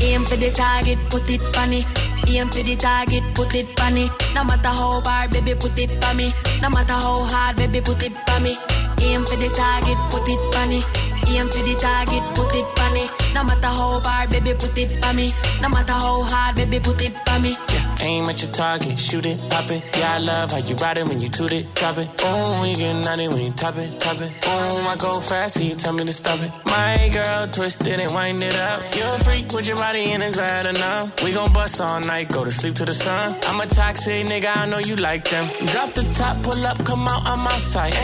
Aim 0.01 0.25
for 0.25 0.35
the 0.35 0.51
target, 0.51 0.99
put 1.09 1.27
it 1.31 1.41
it. 1.73 2.08
Aim 2.29 2.47
for 2.49 2.61
the 2.61 2.75
target, 2.75 3.23
put 3.33 3.55
it 3.55 3.81
on 3.81 3.97
it. 3.97 4.11
No 4.35 4.43
matter 4.43 4.69
how 4.69 5.01
hard, 5.01 5.31
baby, 5.31 5.55
put 5.55 5.77
it 5.79 6.03
on 6.03 6.15
me. 6.15 6.31
No 6.61 6.69
matter 6.69 6.93
how 6.93 7.23
hard, 7.23 7.57
baby, 7.57 7.81
put 7.81 8.03
it 8.03 8.13
on 8.29 8.43
me. 8.43 8.55
Aim 9.01 9.25
for 9.25 9.35
the 9.35 9.49
target, 9.49 9.97
put 10.11 10.29
it 10.29 10.55
on 10.55 10.71
it. 10.71 10.85
Aim 11.27 11.47
for 11.47 11.63
the 11.65 11.75
target, 11.81 12.23
put 12.35 12.53
it 12.53 12.79
on 12.79 12.97
it. 12.97 13.18
No 13.33 13.43
matter 13.43 13.67
how 13.67 13.99
hard, 13.99 14.29
baby, 14.31 14.53
put 14.53 14.77
it 14.77 15.01
by 15.01 15.13
me. 15.13 15.33
No 15.61 15.69
matter 15.69 15.93
how 15.93 16.23
hard, 16.23 16.55
baby, 16.55 16.79
put 16.79 17.01
it 17.01 17.13
by 17.25 17.39
me. 17.39 17.57
Aim 18.01 18.25
at 18.25 18.41
your 18.41 18.51
target, 18.51 18.97
shoot 18.97 19.25
it, 19.25 19.37
pop 19.49 19.69
it. 19.71 19.83
Yeah, 19.97 20.15
I 20.15 20.19
love 20.19 20.51
how 20.51 20.57
you 20.57 20.75
ride 20.75 20.97
it 20.97 21.07
when 21.07 21.19
you 21.19 21.27
toot 21.27 21.51
it, 21.51 21.73
drop 21.75 21.97
it. 21.97 22.07
Boom, 22.17 22.61
when 22.61 22.69
you 22.69 22.75
get 22.77 22.93
naughty 23.03 23.27
when 23.27 23.39
you 23.39 23.51
top 23.51 23.75
it, 23.77 23.99
top 23.99 24.21
it. 24.21 24.31
Boom, 24.41 24.87
I 24.87 24.95
go 24.97 25.19
fast, 25.19 25.55
so 25.55 25.63
you 25.63 25.75
tell 25.75 25.93
me 25.93 26.05
to 26.05 26.13
stop 26.13 26.39
it. 26.39 26.51
My 26.65 27.09
girl, 27.11 27.47
twist 27.47 27.85
it 27.87 27.99
and 27.99 28.13
wind 28.13 28.41
it 28.41 28.55
up. 28.55 28.81
You 28.95 29.03
a 29.03 29.19
freak 29.19 29.51
with 29.51 29.67
your 29.67 29.75
body 29.75 30.11
and 30.11 30.23
it's 30.23 30.37
bad 30.37 30.65
enough. 30.65 31.21
We 31.23 31.33
gon' 31.33 31.51
bust 31.51 31.81
all 31.81 31.99
night, 31.99 32.29
go 32.29 32.45
to 32.45 32.51
sleep 32.51 32.75
to 32.75 32.85
the 32.85 32.93
sun. 32.93 33.35
I'm 33.45 33.59
a 33.59 33.65
toxic 33.65 34.25
nigga, 34.27 34.55
I 34.55 34.65
know 34.65 34.79
you 34.79 34.95
like 34.95 35.27
them. 35.29 35.45
Drop 35.67 35.93
the 35.93 36.03
top, 36.13 36.41
pull 36.41 36.65
up, 36.65 36.77
come 36.85 37.05
out, 37.07 37.23
I'm 37.25 37.45
outside. 37.47 37.95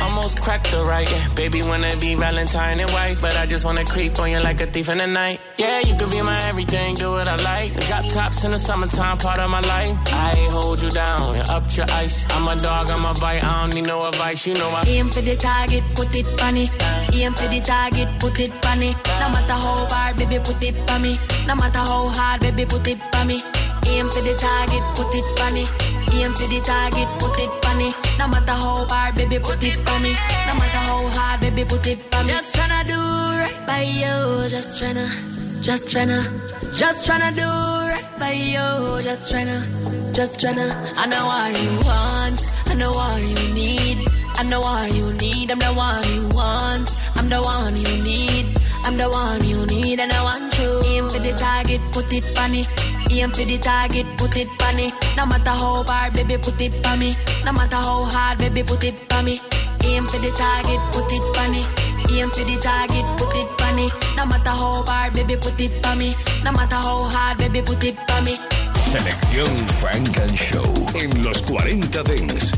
Almost 0.00 0.40
cracked 0.40 0.70
the 0.70 0.82
right, 0.84 1.10
yeah. 1.10 1.34
Baby, 1.34 1.62
wanna 1.62 1.94
be 1.96 2.14
Valentine 2.14 2.80
and 2.80 2.90
white, 2.90 3.18
but 3.20 3.36
I 3.36 3.44
just 3.44 3.64
wanna 3.66 3.84
creep 3.84 4.07
on 4.18 4.30
you 4.30 4.40
like 4.40 4.60
a 4.60 4.66
thief 4.66 4.88
in 4.88 4.98
the 4.98 5.06
night. 5.06 5.40
Yeah, 5.56 5.80
you 5.80 5.94
could 5.98 6.10
be 6.10 6.22
my 6.22 6.38
everything, 6.48 6.94
do 6.94 7.10
what 7.10 7.26
I 7.26 7.36
like. 7.36 7.74
Drop 7.86 8.04
tops 8.12 8.44
in 8.44 8.52
the 8.52 8.58
summertime, 8.58 9.18
part 9.18 9.38
of 9.40 9.50
my 9.50 9.60
life. 9.60 9.96
I 10.06 10.34
hold 10.50 10.80
you 10.82 10.90
down 10.90 11.34
and 11.34 11.48
up 11.48 11.64
your 11.76 11.90
ice. 11.90 12.26
I'm 12.30 12.46
a 12.46 12.60
dog, 12.62 12.88
I'm 12.90 13.04
a 13.04 13.18
bite, 13.20 13.44
I 13.44 13.62
don't 13.62 13.74
need 13.74 13.86
no 13.86 14.06
advice, 14.06 14.46
you 14.46 14.54
know 14.54 14.70
I. 14.70 14.82
Aim 14.86 15.08
for 15.10 15.20
the 15.20 15.36
target, 15.36 15.82
put 15.94 16.14
it 16.14 16.26
bunny. 16.36 16.70
Aim 17.12 17.32
for 17.32 17.48
the 17.48 17.60
target, 17.60 18.08
put 18.20 18.38
it 18.38 18.52
bunny. 18.62 18.92
No 19.20 19.26
matter 19.34 19.52
how 19.52 19.86
hard, 19.90 20.16
baby, 20.16 20.38
put 20.38 20.62
it 20.62 20.86
by 20.86 20.98
me. 20.98 21.18
No 21.46 21.54
matter 21.54 21.78
how 21.78 22.08
hard, 22.08 22.40
baby, 22.40 22.64
put 22.64 22.86
it 22.86 22.98
by 23.12 23.24
me. 23.24 23.42
Aim 23.86 24.06
for 24.08 24.20
the 24.20 24.34
target, 24.38 24.82
put 24.94 25.14
it 25.14 25.26
bunny. 25.36 25.66
Aim 26.14 26.32
for 26.32 26.46
the 26.46 26.60
target, 26.64 27.08
put 27.18 27.38
it 27.40 27.62
bunny. 27.62 28.07
No 28.18 28.26
matter 28.26 28.52
how 28.52 28.84
hard, 28.84 29.14
baby, 29.14 29.38
put 29.38 29.62
it 29.62 29.84
by 29.84 29.98
me. 30.00 30.12
No 30.46 30.54
matter 30.60 30.82
how 30.88 31.08
hard, 31.08 31.40
baby, 31.40 31.64
put 31.64 31.86
it 31.86 32.10
by 32.10 32.22
me. 32.22 32.28
Just 32.28 32.56
tryna 32.56 32.86
do 32.86 33.00
right 33.42 33.66
by 33.66 33.82
you. 33.82 34.48
Just 34.48 34.82
tryna, 34.82 35.06
just 35.62 35.88
tryna, 35.88 36.20
just 36.74 37.08
tryna 37.08 37.30
do 37.34 37.48
right 37.92 38.10
by 38.18 38.32
you. 38.32 39.02
Just 39.02 39.32
tryna, 39.32 39.58
just 40.12 40.40
tryna. 40.40 40.66
I 40.96 41.06
know 41.06 41.26
what 41.26 41.62
you 41.62 41.72
want. 41.86 42.40
I 42.66 42.74
know 42.74 42.90
what 42.90 43.22
you 43.22 43.54
need. 43.54 43.98
I 44.36 44.42
know 44.42 44.60
what 44.60 44.94
you 44.94 45.12
need. 45.14 45.50
I'm 45.50 45.58
the 45.58 45.72
one 45.72 46.04
you 46.14 46.28
want. 46.36 46.90
I'm 47.16 47.28
the 47.28 47.40
one 47.40 47.76
you 47.76 48.02
need. 48.02 48.58
I'm 48.84 48.96
the 48.96 49.08
one 49.10 49.44
you 49.44 49.66
need 49.66 50.00
and 50.00 50.10
I 50.10 50.22
want 50.22 50.58
you. 50.58 50.80
Aim 50.86 51.08
for 51.10 51.18
the 51.18 51.32
target, 51.32 51.80
put 51.92 52.12
it 52.12 52.24
bunny. 52.34 52.66
Aim 53.10 53.30
for 53.30 53.44
the 53.44 53.58
target, 53.58 54.06
put 54.18 54.36
it 54.36 54.48
bunny. 54.58 54.92
No 55.16 55.24
matter 55.26 55.50
how 55.50 55.82
hard, 55.82 56.12
baby, 56.14 56.36
put 56.36 56.60
it 56.60 56.82
by 56.82 56.96
me. 56.96 57.16
No 57.44 57.52
matter 57.52 57.76
how 57.76 58.04
hard, 58.04 58.38
baby, 58.38 58.62
put 58.62 58.84
it 58.84 59.08
by 59.08 59.22
me. 59.22 59.40
Aim 59.84 60.04
for 60.04 60.18
the 60.18 60.30
target, 60.36 60.80
put 60.92 61.10
it 61.10 61.24
bunny. 61.34 61.64
Aim 62.12 62.28
for 62.30 62.44
the 62.44 62.56
target, 62.60 63.06
put 63.16 63.34
it 63.34 63.58
bunny. 63.58 63.90
No 64.16 64.26
matter 64.26 64.50
how 64.50 64.82
hard, 64.82 65.14
baby, 65.14 65.36
put 65.36 65.60
it 65.60 65.82
by 65.82 65.94
me. 65.94 66.14
No 66.44 66.52
matter 66.52 66.76
how 66.76 67.04
hard, 67.04 67.38
baby, 67.38 67.62
put 67.62 67.82
it 67.82 67.96
by 68.06 68.20
me. 68.20 68.38
Selección 68.92 69.56
Frank 69.80 70.18
and 70.18 70.36
Show 70.36 70.64
en 70.94 71.22
los 71.22 71.42
40 71.42 72.02
Dents. 72.02 72.57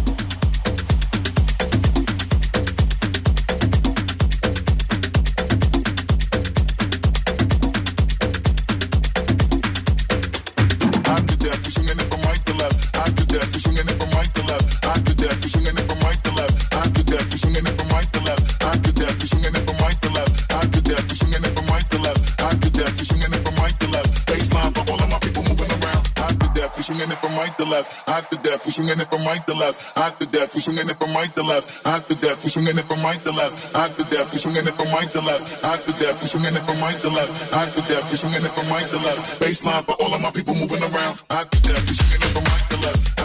Right 27.51 27.59
to 27.59 27.64
left. 27.64 28.09
I 28.09 28.20
did 28.30 28.42
that 28.44 28.62
for 28.62 28.70
swinging 28.70 29.01
it 29.01 29.09
from 29.11 29.24
right 29.24 29.42
to 29.46 29.55
left. 29.55 29.98
I 29.98 30.11
did 30.18 30.30
that 30.32 30.53
for 30.53 30.61
swinging 30.61 30.88
it 30.88 30.96
from 30.98 31.12
right 31.14 31.30
to 31.34 31.42
left. 31.42 31.86
I 31.86 31.98
did 31.98 32.18
that 32.22 32.38
for 32.38 32.48
swinging 32.48 32.78
it 32.78 32.86
from 32.86 33.03
right 33.03 33.18
to 33.18 33.32
left. 33.32 33.74
I 33.74 33.88
did 33.88 34.07
that 34.07 34.26
for 34.30 34.38
swinging 34.38 34.66
it 34.66 34.74
from 34.74 34.88
right 34.94 35.11
to 35.11 35.20
left. 35.20 35.64
I 35.64 35.76
did 35.82 35.96
that 35.98 36.14
for 36.18 36.26
swinging 36.26 36.55
it 36.55 36.62
from 36.62 36.78
right 36.80 36.98
to 37.03 37.11
left. 37.11 37.32
I 37.55 37.64
did 37.66 37.84
that 37.90 38.03
for 38.07 38.16
swinging 38.16 38.44
it 38.44 38.53
from 38.55 38.68
right 38.70 38.86
to 38.86 38.98
left. 38.98 39.40
Baseline 39.40 39.84
for 39.84 39.96
all 39.98 40.14
of 40.14 40.20
my 40.20 40.30
people 40.30 40.55
moving 40.55 40.82
around. 40.82 41.18
I 41.30 41.42
did 41.51 41.62
that 41.74 41.82
for 41.82 41.94
swinging 41.94 42.22
it 42.22 42.32
from 42.34 42.44
right 42.44 42.66
to 42.70 42.76
left. 42.86 43.20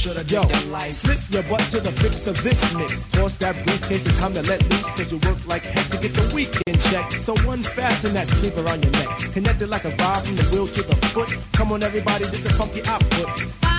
Should 0.00 0.16
have 0.16 0.30
Yo, 0.30 0.42
slip 0.86 1.20
your 1.28 1.42
butt 1.42 1.60
to 1.68 1.78
the 1.78 1.92
fix 1.92 2.26
of 2.26 2.42
this 2.42 2.74
mix. 2.74 3.04
Toss 3.12 3.34
that 3.36 3.54
briefcase, 3.66 4.06
it's 4.06 4.18
time 4.18 4.32
to 4.32 4.40
let 4.48 4.62
loose. 4.70 4.88
Cause 4.96 5.12
you 5.12 5.18
work 5.28 5.36
like 5.46 5.62
heck 5.62 5.84
to 5.92 5.98
get 6.00 6.12
the 6.16 6.32
weekend 6.34 6.80
check. 6.88 7.12
So 7.12 7.34
unfasten 7.34 8.14
that 8.14 8.26
sleeper 8.26 8.66
on 8.66 8.80
your 8.80 8.92
neck. 8.92 9.18
Connected 9.34 9.68
like 9.68 9.84
a 9.84 9.90
vibe 9.90 10.24
from 10.24 10.36
the 10.36 10.46
wheel 10.56 10.66
to 10.66 10.82
the 10.88 10.96
foot. 11.12 11.36
Come 11.52 11.72
on, 11.72 11.82
everybody, 11.82 12.24
get 12.24 12.40
the 12.40 12.52
funky 12.56 12.80
output. 12.88 13.69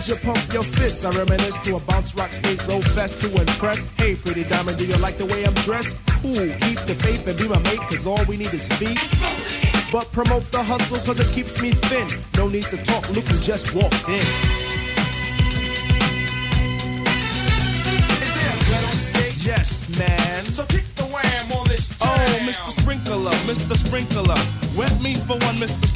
As 0.00 0.08
you 0.08 0.16
pump 0.24 0.40
your 0.50 0.62
fists, 0.62 1.04
I 1.04 1.10
reminisce 1.10 1.58
to 1.68 1.76
a 1.76 1.80
bounce 1.80 2.14
rock 2.14 2.30
skate 2.30 2.66
roll 2.68 2.80
fest 2.80 3.20
to 3.20 3.28
impress. 3.36 3.92
Hey, 4.00 4.14
pretty 4.16 4.44
diamond, 4.44 4.78
do 4.78 4.86
you 4.86 4.96
like 4.96 5.16
the 5.16 5.26
way 5.26 5.44
I'm 5.44 5.52
dressed? 5.68 6.00
Cool, 6.22 6.48
keep 6.64 6.80
the 6.88 6.96
faith 6.96 7.28
and 7.28 7.36
be 7.36 7.46
my 7.48 7.60
mate, 7.68 7.84
cause 7.92 8.06
all 8.06 8.24
we 8.24 8.38
need 8.38 8.52
is 8.54 8.66
feet. 8.80 8.96
But 9.92 10.10
promote 10.12 10.44
the 10.52 10.62
hustle 10.62 11.04
cause 11.04 11.20
it 11.20 11.28
keeps 11.36 11.60
me 11.60 11.72
thin. 11.72 12.08
No 12.36 12.48
need 12.48 12.64
to 12.72 12.78
talk, 12.82 13.04
look 13.12 13.24
who 13.28 13.36
just 13.44 13.76
walked 13.76 14.08
in. 14.08 14.24
Is 18.24 18.32
there 18.40 18.56
a 18.56 18.88
on 18.88 18.96
stage? 18.96 19.44
Yes, 19.44 19.84
man. 19.98 20.44
So 20.48 20.64
kick 20.64 20.88
the 20.96 21.04
wham 21.12 21.52
on 21.52 21.68
this 21.68 21.92
Oh, 22.00 22.38
Mr. 22.48 22.72
Sprinkler, 22.80 23.36
Mr. 23.44 23.76
Sprinkler. 23.76 24.40
Wet 24.78 24.96
me 25.02 25.14
for 25.14 25.36
one, 25.44 25.56
Mr. 25.60 25.89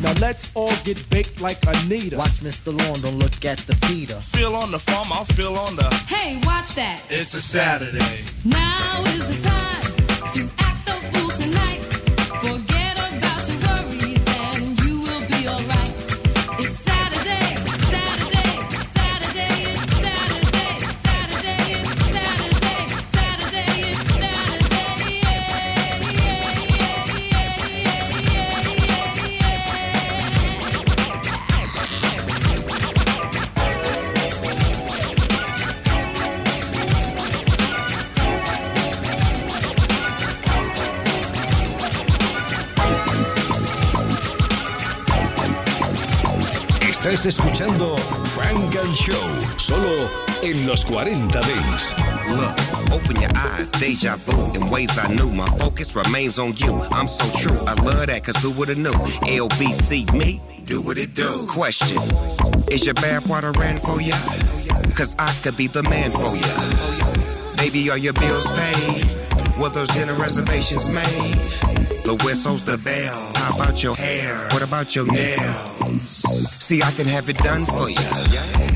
Now 0.00 0.12
let's 0.20 0.50
all 0.54 0.74
get 0.84 1.08
baked 1.10 1.40
like 1.40 1.58
Anita. 1.66 2.16
Watch 2.16 2.40
Mr. 2.40 2.76
Lawn, 2.76 3.00
don't 3.00 3.18
look 3.18 3.44
at 3.44 3.58
the 3.58 3.76
Peter. 3.86 4.16
Feel 4.16 4.54
on 4.54 4.70
the 4.70 4.78
farm, 4.78 5.08
I'll 5.10 5.24
feel 5.24 5.54
on 5.56 5.76
the. 5.76 5.88
Hey, 6.08 6.40
watch 6.44 6.74
that. 6.74 7.00
It's 7.10 7.34
a 7.34 7.40
Saturday. 7.40 8.24
Now 8.44 9.02
is 9.06 9.42
the 9.42 9.48
time 9.48 10.65
Estás 47.06 47.26
escuchando 47.26 47.96
Funk 48.24 48.76
and 48.76 48.94
Show, 48.96 49.40
solo 49.58 50.10
en 50.42 50.66
los 50.66 50.84
40 50.84 51.40
Dance. 51.40 51.94
Look, 52.28 52.92
open 52.92 53.20
your 53.20 53.30
eyes, 53.36 53.70
deja 53.70 54.16
vu. 54.16 54.52
In 54.56 54.68
ways 54.70 54.98
I 54.98 55.06
knew, 55.14 55.30
my 55.30 55.46
focus 55.56 55.94
remains 55.94 56.40
on 56.40 56.56
you. 56.56 56.82
I'm 56.90 57.06
so 57.06 57.24
true, 57.38 57.56
I 57.64 57.74
love 57.74 58.08
that, 58.08 58.24
cause 58.24 58.36
who 58.42 58.50
would've 58.50 58.76
knew? 58.76 58.90
LBC, 58.90 60.12
me, 60.14 60.40
do 60.64 60.82
what 60.82 60.98
it 60.98 61.14
do. 61.14 61.46
Question, 61.48 62.02
is 62.72 62.84
your 62.84 62.94
bad 62.94 63.24
water 63.28 63.52
ran 63.52 63.78
for 63.78 64.00
ya? 64.02 64.16
Cause 64.96 65.14
I 65.16 65.32
could 65.44 65.56
be 65.56 65.68
the 65.68 65.84
man 65.84 66.10
for 66.10 66.34
ya. 66.34 67.56
Baby, 67.56 67.88
are 67.88 67.98
your 67.98 68.14
bills 68.14 68.50
paid? 68.50 69.04
Were 69.60 69.70
those 69.70 69.88
dinner 69.88 70.14
reservations 70.14 70.90
made? 70.90 71.34
The 72.04 72.20
whistle's 72.24 72.64
the 72.64 72.76
bell. 72.78 73.30
How 73.36 73.54
about 73.54 73.80
your 73.82 73.94
hair? 73.94 74.48
What 74.50 74.62
about 74.62 74.96
your 74.96 75.06
nails? 75.06 76.55
See, 76.66 76.82
I 76.82 76.90
can 76.90 77.06
have 77.06 77.30
it 77.30 77.38
done 77.38 77.64
for 77.64 77.88
you. 77.88 77.94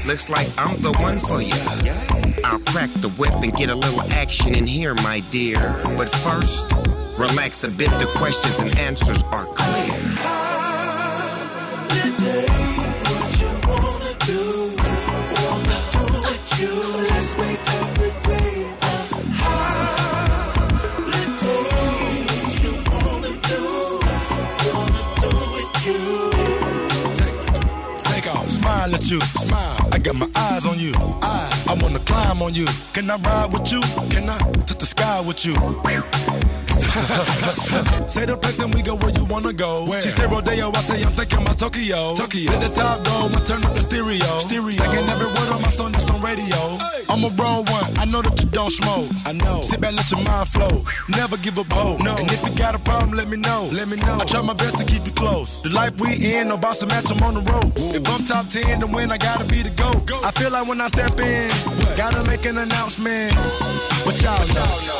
Looks 0.07 0.30
like 0.30 0.49
I'm 0.57 0.80
the 0.80 0.93
one 1.01 1.18
for 1.18 1.43
you. 1.43 1.51
I'll 2.45 2.61
crack 2.61 2.88
the 3.01 3.09
whip 3.18 3.32
and 3.32 3.53
get 3.57 3.68
a 3.68 3.74
little 3.74 4.03
action 4.12 4.55
in 4.55 4.64
here, 4.64 4.95
my 5.03 5.18
dear. 5.30 5.57
But 5.99 6.09
first, 6.09 6.72
relax 7.18 7.64
a 7.64 7.68
bit. 7.68 7.91
The 7.99 8.09
questions 8.14 8.61
and 8.61 8.78
answers 8.78 9.24
are 9.32 9.45
clear. 9.47 10.20
Smile 28.91 28.95
at 28.95 29.11
you, 29.11 29.20
smile. 29.47 29.88
I 29.93 29.99
got 29.99 30.14
my 30.16 30.28
eyes 30.36 30.66
on 30.66 30.78
you. 30.78 30.93
I, 31.22 31.64
I 31.68 31.74
wanna 31.82 31.99
climb 32.01 32.43
on 32.43 32.55
you. 32.55 32.66
Can 32.93 33.11
I 33.11 33.16
ride 33.16 33.53
with 33.53 33.70
you? 33.72 33.80
Can 34.11 34.28
I 34.28 34.38
touch 34.38 34.78
the 34.78 34.86
sky 34.86 35.20
with 35.20 35.45
you? 35.45 35.55
say 38.09 38.26
the 38.26 38.36
place 38.36 38.59
and 38.59 38.74
we 38.74 38.82
go 38.82 38.97
where 38.97 39.11
you 39.11 39.24
wanna 39.26 39.53
go. 39.53 39.86
She 40.01 40.11
said 40.11 40.30
Rodeo, 40.30 40.72
I 40.74 40.80
say 40.82 41.03
I'm 41.03 41.12
thinking 41.12 41.43
about 41.43 41.59
Tokyo. 41.59 42.14
Tokyo. 42.14 42.51
Let 42.51 42.61
the 42.61 42.74
top 42.74 43.05
go, 43.05 43.30
I 43.30 43.41
turn 43.45 43.64
up 43.64 43.74
the 43.76 43.82
stereo. 43.82 44.38
Stereo. 44.41 44.70
Singing 44.70 45.09
every 45.09 45.26
word 45.26 45.51
on 45.55 45.62
my 45.62 45.70
song 45.70 45.93
that's 45.93 46.11
on 46.11 46.20
radio. 46.20 46.78
I'm 47.09 47.22
a 47.24 47.28
raw 47.38 47.62
one, 47.62 47.99
I 47.99 48.07
know 48.07 48.22
that 48.22 48.43
you 48.43 48.51
don't 48.51 48.70
smoke. 48.70 49.09
I 49.24 49.32
know. 49.32 49.62
Sit 49.62 49.80
back, 49.80 49.95
let 49.95 50.11
your 50.11 50.22
mind 50.22 50.49
flow. 50.49 50.82
Never 51.09 51.36
give 51.36 51.59
up 51.59 51.72
hope. 51.72 52.01
No. 52.01 52.16
And 52.16 52.30
if 52.30 52.43
you 52.43 52.55
got 52.57 52.74
a 52.74 52.78
problem, 52.80 53.12
let 53.12 53.28
me 53.28 53.36
know. 53.36 53.68
Let 53.72 53.86
me 53.88 53.97
know. 53.97 54.18
I 54.20 54.24
try 54.24 54.43
my 54.43 54.55
best 54.55 54.78
to 54.78 54.84
keep 54.84 55.07
you 55.07 55.12
close. 55.12 55.62
The 55.62 55.70
life 55.70 55.95
we 56.01 56.11
in, 56.34 56.49
no 56.49 56.59
boss 56.59 56.80
to 56.80 56.86
match, 56.86 57.11
I'm 57.11 57.22
on 57.22 57.34
the 57.34 57.43
road. 57.53 57.72
If 57.95 58.09
I'm 58.09 58.24
top 58.24 58.49
10 58.49 58.80
to 58.80 58.86
win, 58.86 59.12
I 59.12 59.18
gotta 59.18 59.45
be 59.45 59.62
the 59.62 59.70
GOAT. 59.70 60.24
I 60.24 60.30
feel 60.32 60.51
like 60.51 60.66
when 60.66 60.80
I 60.80 60.88
step 60.88 61.18
in, 61.18 61.51
gotta 61.97 62.24
make 62.24 62.45
an 62.47 62.59
announcement. 62.59 63.34
But 64.05 64.20
y'all 64.22 64.47
know. 64.55 64.99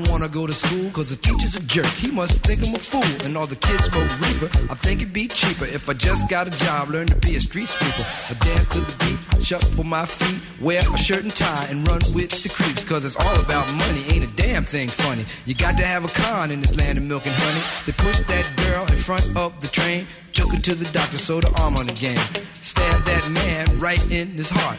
Don't 0.00 0.12
wanna 0.12 0.28
go 0.28 0.46
to 0.46 0.54
school, 0.54 0.90
cause 0.90 1.10
the 1.10 1.16
teacher's 1.16 1.56
a 1.56 1.62
jerk. 1.62 1.86
He 1.86 2.10
must 2.10 2.40
think 2.40 2.66
I'm 2.66 2.74
a 2.74 2.78
fool. 2.78 3.24
And 3.24 3.36
all 3.36 3.46
the 3.46 3.56
kids 3.56 3.84
smoke 3.84 4.08
reefer. 4.20 4.46
I 4.70 4.74
think 4.74 5.02
it'd 5.02 5.12
be 5.12 5.28
cheaper 5.28 5.64
if 5.64 5.88
I 5.88 5.94
just 5.94 6.28
got 6.28 6.46
a 6.46 6.50
job, 6.50 6.90
learn 6.90 7.06
to 7.08 7.16
be 7.16 7.36
a 7.36 7.40
street 7.40 7.68
sweeper. 7.68 8.04
I 8.30 8.44
dance 8.44 8.66
to 8.68 8.80
the 8.80 8.94
beat, 9.04 9.44
shuffle 9.44 9.70
for 9.70 9.84
my 9.84 10.06
feet, 10.06 10.40
wear 10.60 10.82
a 10.82 10.98
shirt 10.98 11.24
and 11.24 11.34
tie, 11.34 11.66
and 11.70 11.86
run 11.86 12.00
with 12.14 12.30
the 12.42 12.48
creeps. 12.48 12.84
Cause 12.84 13.04
it's 13.04 13.16
all 13.16 13.40
about 13.40 13.66
money, 13.72 14.02
ain't 14.08 14.24
a 14.24 14.32
damn 14.36 14.64
thing 14.64 14.88
funny. 14.88 15.24
You 15.44 15.54
got 15.54 15.76
to 15.78 15.84
have 15.84 16.04
a 16.04 16.08
con 16.08 16.50
in 16.50 16.60
this 16.60 16.76
land 16.76 16.98
of 16.98 17.04
milk 17.04 17.26
and 17.26 17.34
honey. 17.34 17.62
They 17.86 17.92
push 17.92 18.20
that 18.20 18.46
girl 18.56 18.84
in 18.86 18.96
front 18.96 19.24
of 19.36 19.60
the 19.60 19.68
train, 19.68 20.06
took 20.32 20.52
her 20.52 20.60
to 20.60 20.74
the 20.74 20.90
doctor, 20.92 21.18
sewed 21.18 21.44
her 21.44 21.52
arm 21.60 21.76
on 21.76 21.86
the 21.86 21.92
game. 21.92 22.20
Stabbed 22.60 23.04
that 23.06 23.28
man 23.30 23.78
right 23.78 24.02
in 24.10 24.28
his 24.30 24.50
heart. 24.50 24.78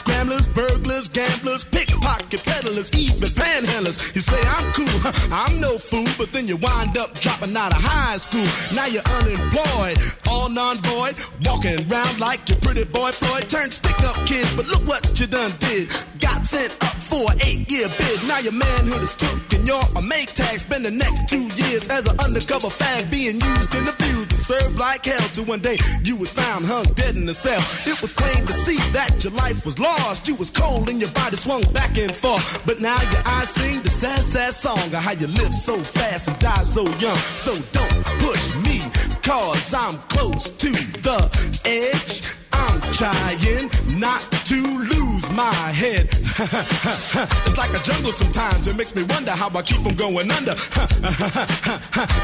scramblers, 0.00 0.46
burglars, 0.48 1.08
gamblers, 1.08 1.64
pickpocket 1.64 2.42
peddlers, 2.44 2.90
even 2.96 3.28
panhandlers. 3.36 4.14
You 4.14 4.20
say 4.20 4.40
I'm 4.56 4.72
cool, 4.72 4.98
I'm 5.30 5.60
no 5.60 5.76
fool, 5.78 6.08
but 6.16 6.32
then 6.32 6.48
you 6.48 6.56
wind 6.56 6.96
up 6.96 7.12
dropping 7.20 7.56
out 7.56 7.72
of 7.72 7.82
high 7.82 8.16
school. 8.16 8.48
Now 8.74 8.86
you're 8.86 9.06
unemployed, 9.20 9.98
all 10.28 10.48
non-void, 10.48 11.16
walking 11.44 11.78
around 11.90 12.18
like 12.18 12.48
your 12.48 12.58
pretty 12.58 12.84
boy 12.84 13.12
Floyd. 13.12 13.48
Turned 13.48 13.72
stick-up 13.72 14.16
kid, 14.26 14.46
but 14.56 14.66
look 14.68 14.86
what 14.86 15.02
you 15.20 15.26
done 15.26 15.52
did. 15.58 15.92
Got 16.20 16.44
sent 16.44 16.72
up 16.84 16.96
for 16.96 17.30
an 17.32 17.38
eight-year 17.44 17.88
bid. 17.88 18.18
Now 18.28 18.38
your 18.38 18.52
manhood 18.52 19.02
is 19.02 19.14
took 19.14 19.52
and 19.52 19.66
you're 19.68 19.88
a 19.96 20.02
make 20.02 20.32
tag. 20.32 20.58
Spend 20.60 20.84
the 20.84 20.90
next 20.90 21.28
two 21.28 21.46
years 21.62 21.88
as 21.88 22.06
an 22.06 22.18
undercover 22.20 22.68
fag 22.68 23.10
being 23.10 23.40
used 23.40 23.74
and 23.74 23.88
abused 23.88 24.30
to 24.30 24.36
serve 24.36 24.78
like 24.78 25.04
hell. 25.04 25.28
Till 25.34 25.44
one 25.44 25.60
day 25.60 25.76
you 26.04 26.16
was 26.16 26.32
found 26.32 26.64
hung 26.64 26.84
dead 26.94 27.16
in 27.16 27.28
a 27.28 27.34
cell. 27.34 27.60
It 27.90 28.00
was 28.00 28.12
plain 28.12 28.46
to 28.46 28.52
see 28.52 28.78
that 28.92 29.22
your 29.24 29.34
life 29.34 29.64
was 29.64 29.78
lost. 29.78 29.89
You 30.26 30.34
was 30.36 30.50
cold 30.50 30.88
and 30.88 31.00
your 31.00 31.10
body 31.10 31.36
swung 31.36 31.62
back 31.72 31.96
and 31.98 32.14
forth. 32.14 32.62
But 32.66 32.80
now 32.80 33.00
your 33.10 33.22
eyes 33.26 33.48
sing 33.48 33.80
the 33.82 33.90
sad, 33.90 34.20
sad 34.20 34.52
song 34.52 34.78
of 34.78 34.94
how 34.94 35.12
you 35.12 35.26
live 35.26 35.52
so 35.54 35.76
fast 35.78 36.28
and 36.28 36.38
die 36.38 36.62
so 36.62 36.82
young. 36.98 37.16
So 37.16 37.54
don't 37.72 38.04
push 38.20 38.54
me, 38.62 38.80
cause 39.22 39.74
I'm 39.74 39.96
close 40.06 40.50
to 40.50 40.70
the 40.70 41.18
edge. 41.64 42.22
I'm 42.52 42.80
trying 42.92 43.70
not 43.98 44.20
to 44.50 44.62
lose 44.62 45.30
my 45.32 45.52
head. 45.72 46.06
it's 46.12 47.58
like 47.58 47.74
a 47.74 47.82
jungle 47.82 48.12
sometimes. 48.12 48.68
It 48.68 48.76
makes 48.76 48.94
me 48.94 49.02
wonder 49.04 49.32
how 49.32 49.48
I 49.48 49.62
keep 49.62 49.80
from 49.80 49.96
going 49.96 50.30
under. 50.30 50.52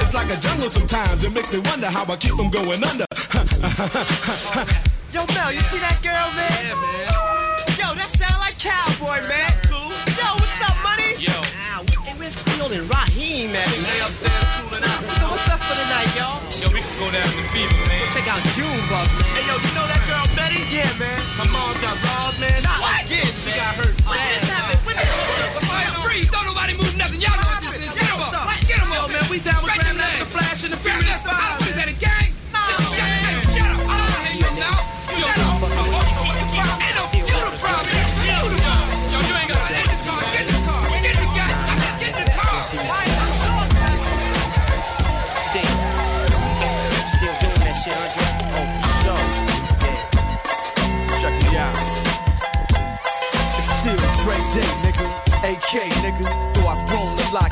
it's 0.03 0.15
like 0.15 0.31
a 0.31 0.37
jungle 0.37 0.69
sometimes. 0.69 1.25
It 1.25 1.33
makes 1.33 1.53
me 1.53 1.59
wonder 1.61 1.87
how 1.87 2.05
I 2.05 2.17
keep 2.17 2.35
from 2.35 2.51
going 2.51 2.85
under. 2.85 3.07
Yo, 5.13 5.25
Mel, 5.35 5.53
you 5.53 5.61
see 5.61 5.79
that 5.79 5.99
girl, 6.03 6.31
man? 6.37 6.51
Yeah, 6.63 6.75
man. 6.75 7.26
Where's 12.69 12.79
Creole 12.79 12.83
and 12.83 12.91
Raheem, 12.91 13.53
man? 13.53 13.67
Upstairs 14.07 14.47
cooling 14.61 14.85
out. 14.85 15.05
So 15.05 15.27
what's 15.31 15.49
up 15.49 15.61
for 15.61 15.75
the 15.77 15.87
night, 15.89 16.11
y'all? 16.17 16.41
Yo, 16.61 16.69
we 16.75 16.81
can 16.81 16.97
go 16.99 17.11
down 17.11 17.27
to 17.27 17.45
fever, 17.55 17.73
man. 17.87 18.01
Go 18.01 18.07
check 18.15 18.27
out 18.29 18.43
Junebug, 18.55 19.09
man. 19.15 19.31
Hey, 19.35 19.45
yo, 19.47 19.55
you 19.55 19.73
know 19.75 19.87
that 19.87 20.03
girl 20.07 20.27
Betty? 20.35 20.61
Yeah, 20.71 20.91
man. 20.99 21.21
Her 21.39 21.49
mom's 21.51 21.79
got 21.81 21.95
robbed, 22.03 22.41
man. 22.41 22.59
Not 22.63 22.81
What? 22.81 23.05
again, 23.07 23.27
She 23.43 23.51
got 23.55 23.75
hurt 23.77 23.95
oh, 24.07 24.13
bad. 24.15 24.46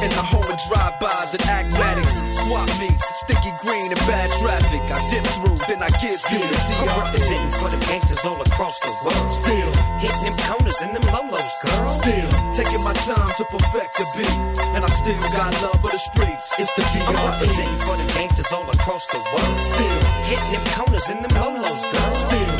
In 0.00 0.08
the 0.16 0.24
home 0.24 0.48
of 0.48 0.56
drive-bys 0.64 1.34
and 1.36 1.44
acmatics, 1.44 2.24
swap 2.40 2.64
meets, 2.80 3.04
sticky 3.20 3.52
green 3.60 3.92
and 3.92 4.00
bad 4.08 4.32
traffic. 4.40 4.80
I 4.88 4.96
dip 5.12 5.24
through, 5.36 5.60
then 5.68 5.84
I 5.84 5.92
give 6.00 6.16
you 6.32 6.40
the 6.40 6.56
I'm 6.72 6.88
DR. 6.88 7.04
representing 7.04 7.52
for 7.60 7.68
the 7.68 7.80
gangsters 7.84 8.24
all 8.24 8.40
across 8.40 8.80
the 8.80 8.92
world. 9.04 9.28
Still 9.28 9.70
hitting 10.00 10.24
them 10.24 10.36
corners 10.48 10.80
and 10.80 10.96
them 10.96 11.04
lolos, 11.12 11.52
girl. 11.60 11.86
Still 12.00 12.28
taking 12.56 12.82
my 12.82 12.96
time 13.04 13.28
to 13.28 13.44
perfect 13.52 13.92
the 14.00 14.06
beat, 14.16 14.36
and 14.72 14.84
I 14.84 14.88
still 14.88 15.20
got 15.36 15.52
love 15.60 15.76
for 15.84 15.92
the 15.92 16.00
streets. 16.00 16.48
It's 16.56 16.72
the 16.80 16.84
I'm 17.04 17.12
DR. 17.12 17.36
representing 17.36 17.80
for 17.84 17.96
the 18.00 18.06
gangsters 18.16 18.50
all 18.56 18.64
across 18.72 19.04
the 19.04 19.20
world. 19.20 19.58
Still 19.60 20.00
hitting 20.32 20.52
them 20.56 20.64
corners 20.80 21.06
and 21.12 21.20
them 21.20 21.34
lolos, 21.36 21.80
girl. 21.92 22.12
Still 22.24 22.59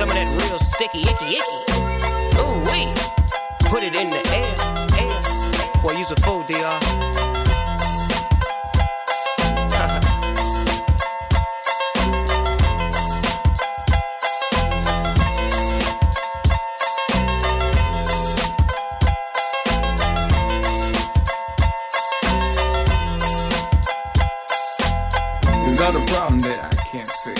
Some 0.00 0.08
of 0.08 0.14
that 0.14 0.48
real 0.48 0.58
sticky, 0.58 1.00
icky, 1.00 1.36
icky. 1.36 2.40
Ooh 2.40 2.56
wee. 2.72 2.88
Put 3.68 3.82
it 3.82 3.94
in 3.94 4.08
the 4.08 4.16
air, 4.32 4.54
air. 4.96 5.82
Boy, 5.82 5.92
use 5.92 6.10
a 6.10 6.16
fool, 6.16 6.42
DR. 6.44 6.56
Not 25.76 25.94
a 25.94 26.00
problem 26.10 26.40
that 26.40 26.64
I 26.64 26.74
can't 26.84 27.10
fix. 27.22 27.39